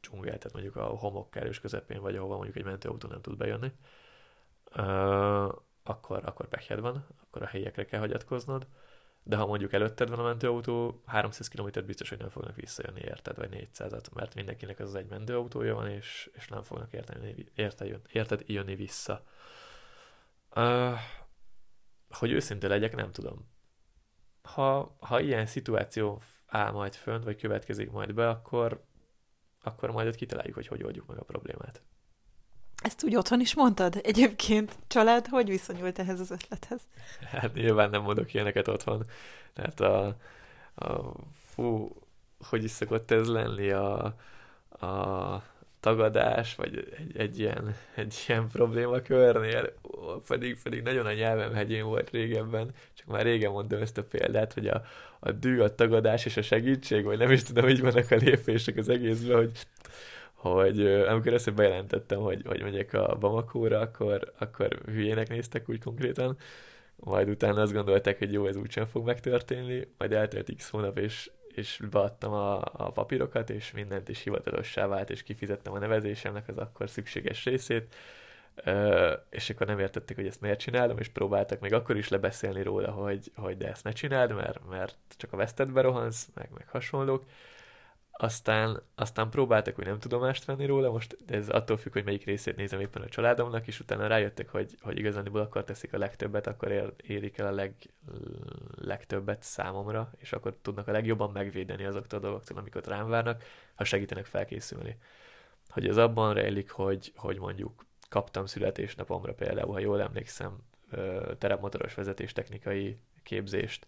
dzsungel 0.00 0.38
tehát 0.38 0.52
mondjuk 0.52 0.76
a 0.76 0.84
homok 0.84 1.30
kerős 1.30 1.60
közepén 1.60 2.00
vagy, 2.00 2.16
ahova 2.16 2.34
mondjuk 2.34 2.56
egy 2.56 2.64
mentőautó 2.64 3.08
nem 3.08 3.20
tud 3.20 3.36
bejönni, 3.36 3.72
uh, 4.76 5.54
akkor, 5.82 6.20
akkor 6.24 6.48
pekhed 6.48 6.80
van, 6.80 7.06
akkor 7.22 7.42
a 7.42 7.46
helyekre 7.46 7.84
kell 7.84 8.00
hagyatkoznod, 8.00 8.66
de 9.22 9.36
ha 9.36 9.46
mondjuk 9.46 9.72
előtted 9.72 10.08
van 10.08 10.18
a 10.18 10.22
mentőautó, 10.22 11.02
300 11.06 11.48
km 11.48 11.68
biztos, 11.86 12.08
hogy 12.08 12.18
nem 12.18 12.28
fognak 12.28 12.56
visszajönni 12.56 13.00
érted, 13.00 13.36
vagy 13.36 13.68
400-at, 13.74 14.12
mert 14.14 14.34
mindenkinek 14.34 14.78
az, 14.78 14.88
az 14.88 14.94
egy 14.94 15.08
mentőautója 15.08 15.74
van, 15.74 15.88
és, 15.88 16.30
és 16.32 16.48
nem 16.48 16.62
fognak 16.62 16.92
érteni, 16.92 17.46
érted, 17.54 18.00
érted 18.12 18.42
jönni 18.46 18.74
vissza. 18.74 19.24
Uh, 20.54 20.98
hogy 22.10 22.32
őszinte 22.32 22.68
legyek, 22.68 22.94
nem 22.94 23.12
tudom. 23.12 23.48
Ha, 24.42 24.96
ha 25.00 25.20
ilyen 25.20 25.46
szituáció 25.46 26.22
áll 26.46 26.70
majd 26.70 26.94
fönt, 26.94 27.24
vagy 27.24 27.40
következik 27.40 27.90
majd 27.90 28.14
be, 28.14 28.28
akkor, 28.28 28.84
akkor 29.62 29.90
majd 29.90 30.06
ott 30.08 30.14
kitaláljuk, 30.14 30.54
hogy 30.54 30.66
hogy 30.66 30.82
oldjuk 30.82 31.06
meg 31.06 31.18
a 31.18 31.24
problémát. 31.24 31.82
Ezt 32.82 33.04
úgy 33.04 33.16
otthon 33.16 33.40
is 33.40 33.54
mondtad? 33.54 34.00
Egyébként 34.02 34.76
család 34.86 35.26
hogy 35.26 35.48
viszonyult 35.48 35.98
ehhez 35.98 36.20
az 36.20 36.30
ötlethez? 36.30 36.80
Hát 37.30 37.54
nyilván 37.54 37.90
nem 37.90 38.02
mondok 38.02 38.34
ilyeneket 38.34 38.68
otthon. 38.68 39.04
Tehát 39.54 39.80
a, 39.80 40.16
a 40.74 41.12
fú, 41.54 41.96
hogy 42.48 42.64
is 42.64 42.70
szokott 42.70 43.10
ez 43.10 43.26
lenni 43.26 43.70
a, 43.70 44.04
a 44.70 45.42
tagadás, 45.80 46.54
vagy 46.54 46.94
egy, 46.98 47.16
egy, 47.16 47.38
ilyen, 47.38 47.74
egy 47.94 48.24
ilyen 48.28 48.48
problémakörnél, 48.48 49.72
pedig, 50.26 50.62
pedig 50.62 50.82
nagyon 50.82 51.06
a 51.06 51.12
nyelvem 51.12 51.54
hegyén 51.54 51.84
volt 51.84 52.10
régebben, 52.10 52.70
csak 52.94 53.06
már 53.06 53.22
régen 53.22 53.50
mondtam 53.50 53.80
ezt 53.80 53.98
a 53.98 54.04
példát, 54.04 54.52
hogy 54.52 54.66
a, 54.66 54.82
a 55.18 55.32
dű, 55.32 55.60
a 55.60 55.74
tagadás 55.74 56.24
és 56.24 56.36
a 56.36 56.42
segítség, 56.42 57.04
vagy 57.04 57.18
nem 57.18 57.30
is 57.30 57.42
tudom, 57.42 57.68
így 57.68 57.80
vannak 57.80 58.10
a 58.10 58.16
lépések 58.16 58.76
az 58.76 58.88
egészben, 58.88 59.36
hogy 59.36 59.52
hogy 60.38 60.86
amikor 60.86 61.32
ezt 61.32 61.54
bejelentettem, 61.54 62.18
hogy, 62.18 62.42
hogy 62.46 62.62
megyek 62.62 62.92
a 62.92 63.16
Bamakóra, 63.20 63.80
akkor, 63.80 64.32
akkor 64.38 64.80
hülyének 64.84 65.28
néztek 65.28 65.68
úgy 65.68 65.82
konkrétan, 65.82 66.36
majd 66.96 67.28
utána 67.28 67.60
azt 67.60 67.72
gondolták, 67.72 68.18
hogy 68.18 68.32
jó, 68.32 68.46
ez 68.46 68.56
úgysem 68.56 68.86
fog 68.86 69.06
megtörténni, 69.06 69.88
majd 69.98 70.12
eltelt 70.12 70.54
x 70.56 70.70
hónap, 70.70 70.98
és, 70.98 71.30
és 71.54 71.80
beadtam 71.90 72.32
a, 72.32 72.60
a 72.72 72.90
papírokat, 72.90 73.50
és 73.50 73.72
mindent 73.72 74.08
is 74.08 74.22
hivatalossá 74.22 74.86
vált, 74.86 75.10
és 75.10 75.22
kifizettem 75.22 75.72
a 75.72 75.78
nevezésemnek 75.78 76.48
az 76.48 76.58
akkor 76.58 76.90
szükséges 76.90 77.44
részét, 77.44 77.94
Uh, 78.66 79.12
és 79.30 79.50
akkor 79.50 79.66
nem 79.66 79.78
értették, 79.78 80.16
hogy 80.16 80.26
ezt 80.26 80.40
miért 80.40 80.58
csinálom, 80.58 80.98
és 80.98 81.08
próbáltak 81.08 81.60
még 81.60 81.72
akkor 81.72 81.96
is 81.96 82.08
lebeszélni 82.08 82.62
róla, 82.62 82.90
hogy, 82.90 83.32
hogy 83.34 83.56
de 83.56 83.68
ezt 83.68 83.84
ne 83.84 83.92
csináld, 83.92 84.34
mert, 84.34 84.68
mert 84.68 84.96
csak 85.16 85.32
a 85.32 85.36
vesztedbe 85.36 85.80
rohansz, 85.80 86.28
meg, 86.34 86.48
meg 86.54 86.68
hasonlók 86.68 87.24
aztán, 88.20 88.82
aztán 88.94 89.30
próbáltak, 89.30 89.74
hogy 89.74 89.86
nem 89.86 89.98
tudomást 89.98 90.44
venni 90.44 90.66
róla, 90.66 90.90
most 90.90 91.16
de 91.26 91.36
ez 91.36 91.48
attól 91.48 91.76
függ, 91.76 91.92
hogy 91.92 92.04
melyik 92.04 92.24
részét 92.24 92.56
nézem 92.56 92.80
éppen 92.80 93.02
a 93.02 93.08
családomnak, 93.08 93.66
és 93.66 93.80
utána 93.80 94.06
rájöttek, 94.06 94.48
hogy, 94.48 94.76
hogy 94.80 94.98
igazániból 94.98 95.40
akkor 95.40 95.64
teszik 95.64 95.92
a 95.92 95.98
legtöbbet, 95.98 96.46
akkor 96.46 96.70
ér, 96.70 96.92
érik 96.96 97.38
el 97.38 97.46
a 97.46 97.50
leg, 97.50 97.74
legtöbbet 98.74 99.42
számomra, 99.42 100.10
és 100.16 100.32
akkor 100.32 100.54
tudnak 100.62 100.88
a 100.88 100.92
legjobban 100.92 101.30
megvédeni 101.30 101.84
azoktól 101.84 102.18
a 102.18 102.22
dolgoktól, 102.22 102.58
amiket 102.58 102.86
rám 102.86 103.08
várnak, 103.08 103.42
ha 103.74 103.84
segítenek 103.84 104.24
felkészülni. 104.24 104.98
Hogy 105.68 105.88
ez 105.88 105.96
abban 105.96 106.34
rejlik, 106.34 106.70
hogy, 106.70 107.12
hogy 107.16 107.38
mondjuk 107.38 107.84
kaptam 108.08 108.46
születésnapomra 108.46 109.34
például, 109.34 109.72
ha 109.72 109.78
jól 109.78 110.00
emlékszem, 110.00 110.58
terepmotoros 111.38 111.94
vezetéstechnikai 111.94 112.98
képzést, 113.22 113.86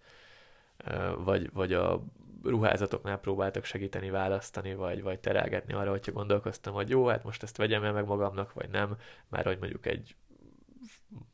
vagy, 1.16 1.52
vagy 1.52 1.72
a 1.72 2.04
ruházatoknál 2.44 3.18
próbáltak 3.18 3.64
segíteni 3.64 4.10
választani, 4.10 4.74
vagy, 4.74 5.02
vagy 5.02 5.20
terelgetni 5.20 5.72
arra, 5.72 5.90
hogyha 5.90 6.12
gondolkoztam, 6.12 6.74
hogy 6.74 6.88
jó, 6.88 7.06
hát 7.06 7.24
most 7.24 7.42
ezt 7.42 7.56
vegyem 7.56 7.84
el 7.84 7.92
meg 7.92 8.06
magamnak, 8.06 8.52
vagy 8.52 8.68
nem, 8.68 8.96
már 9.28 9.44
hogy 9.44 9.58
mondjuk 9.58 9.86
egy 9.86 10.16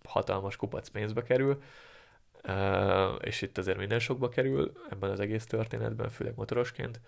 hatalmas 0.05 0.57
kupac 0.57 0.89
pénzbe 0.89 1.23
kerül, 1.23 1.63
és 3.21 3.43
itt 3.43 3.59
azért 3.59 3.79
minden 3.79 3.99
sokba 3.99 4.29
kerül 4.29 4.73
ebben 4.91 5.11
az 5.11 5.21
egész 5.21 5.47
történetben, 5.47 6.09
főleg 6.09 6.35
motorosként, 6.37 7.01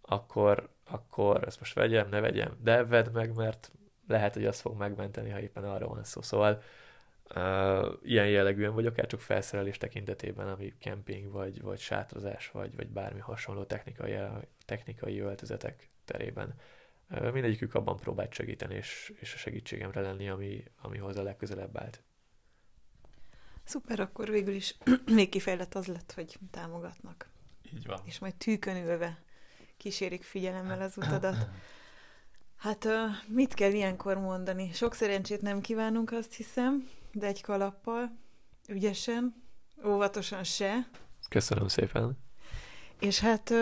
akkor, 0.00 0.68
akkor 0.84 1.44
ezt 1.46 1.58
most 1.58 1.74
vegyem, 1.74 2.08
ne 2.08 2.20
vegyem, 2.20 2.56
de 2.62 2.84
vedd 2.84 3.12
meg, 3.12 3.34
mert 3.34 3.72
lehet, 4.08 4.34
hogy 4.34 4.46
azt 4.46 4.60
fog 4.60 4.78
megmenteni, 4.78 5.30
ha 5.30 5.40
éppen 5.40 5.64
arra 5.64 5.88
van 5.88 6.04
szó. 6.04 6.22
Szóval 6.22 6.62
Uh, 7.34 7.92
ilyen 8.02 8.28
jellegűen, 8.28 8.74
vagy 8.74 8.86
akár 8.86 9.06
csak 9.06 9.20
felszerelés 9.20 9.76
tekintetében, 9.76 10.48
ami 10.48 10.74
kemping, 10.78 11.30
vagy, 11.30 11.60
vagy 11.62 11.78
sátrozás, 11.78 12.50
vagy, 12.50 12.76
vagy 12.76 12.88
bármi 12.88 13.20
hasonló 13.20 13.64
technikai, 13.64 14.16
technikai 14.64 15.18
öltözetek 15.18 15.90
terében. 16.04 16.54
Uh, 17.10 17.32
mindegyikük 17.32 17.74
abban 17.74 17.96
próbált 17.96 18.34
segíteni, 18.34 18.74
és, 18.74 19.12
és 19.20 19.34
a 19.34 19.36
segítségemre 19.36 20.00
lenni, 20.00 20.28
ami, 20.28 20.64
ami 20.80 20.98
hozzá 20.98 21.22
legközelebb 21.22 21.78
állt. 21.78 22.02
Szuper, 23.64 24.00
akkor 24.00 24.30
végül 24.30 24.54
is 24.54 24.76
még 25.06 25.28
kifejlett 25.28 25.74
az 25.74 25.86
lett, 25.86 26.12
hogy 26.12 26.38
támogatnak. 26.50 27.28
Így 27.74 27.86
van. 27.86 28.00
És 28.04 28.18
majd 28.18 28.34
tűkön 28.34 28.76
ülve 28.76 29.18
kísérik 29.76 30.22
figyelemmel 30.22 30.82
az 30.82 30.96
utadat. 30.96 31.48
Hát 32.56 32.88
mit 33.28 33.54
kell 33.54 33.72
ilyenkor 33.72 34.18
mondani? 34.18 34.72
Sok 34.72 34.94
szerencsét 34.94 35.40
nem 35.42 35.60
kívánunk, 35.60 36.12
azt 36.12 36.34
hiszem 36.34 36.88
de 37.18 37.26
egy 37.26 37.42
kalappal, 37.42 38.16
ügyesen, 38.68 39.42
óvatosan 39.84 40.44
se. 40.44 40.88
Köszönöm 41.28 41.68
szépen. 41.68 42.18
És 43.00 43.20
hát 43.20 43.52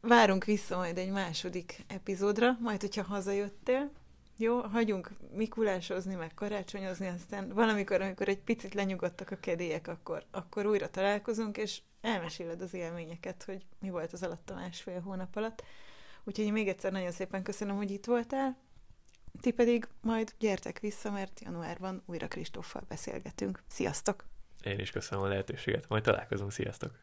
várunk 0.00 0.44
vissza 0.44 0.76
majd 0.76 0.98
egy 0.98 1.10
második 1.10 1.84
epizódra, 1.86 2.56
majd 2.60 2.80
hogyha 2.80 3.02
hazajöttél, 3.02 3.90
jó, 4.36 4.60
hagyunk 4.60 5.10
mikulásozni, 5.32 6.14
meg 6.14 6.34
karácsonyozni, 6.34 7.06
aztán 7.06 7.48
valamikor, 7.48 8.00
amikor 8.00 8.28
egy 8.28 8.40
picit 8.40 8.74
lenyugodtak 8.74 9.30
a 9.30 9.36
kedélyek, 9.36 9.88
akkor, 9.88 10.24
akkor 10.30 10.66
újra 10.66 10.90
találkozunk, 10.90 11.56
és 11.56 11.80
elmeséled 12.00 12.60
az 12.60 12.74
élményeket, 12.74 13.42
hogy 13.44 13.66
mi 13.80 13.90
volt 13.90 14.12
az 14.12 14.22
alatt 14.22 14.50
a 14.50 14.54
másfél 14.54 15.00
hónap 15.00 15.36
alatt. 15.36 15.62
Úgyhogy 16.24 16.52
még 16.52 16.68
egyszer 16.68 16.92
nagyon 16.92 17.10
szépen 17.10 17.42
köszönöm, 17.42 17.76
hogy 17.76 17.90
itt 17.90 18.04
voltál, 18.04 18.56
ti 19.40 19.50
pedig 19.50 19.88
majd 20.00 20.34
gyertek 20.38 20.78
vissza, 20.78 21.10
mert 21.10 21.40
januárban 21.40 22.02
újra 22.06 22.28
Kristóffal 22.28 22.82
beszélgetünk. 22.88 23.62
Sziasztok! 23.68 24.24
Én 24.62 24.78
is 24.78 24.90
köszönöm 24.90 25.24
a 25.24 25.28
lehetőséget, 25.28 25.88
majd 25.88 26.02
találkozunk, 26.02 26.52
sziasztok! 26.52 26.98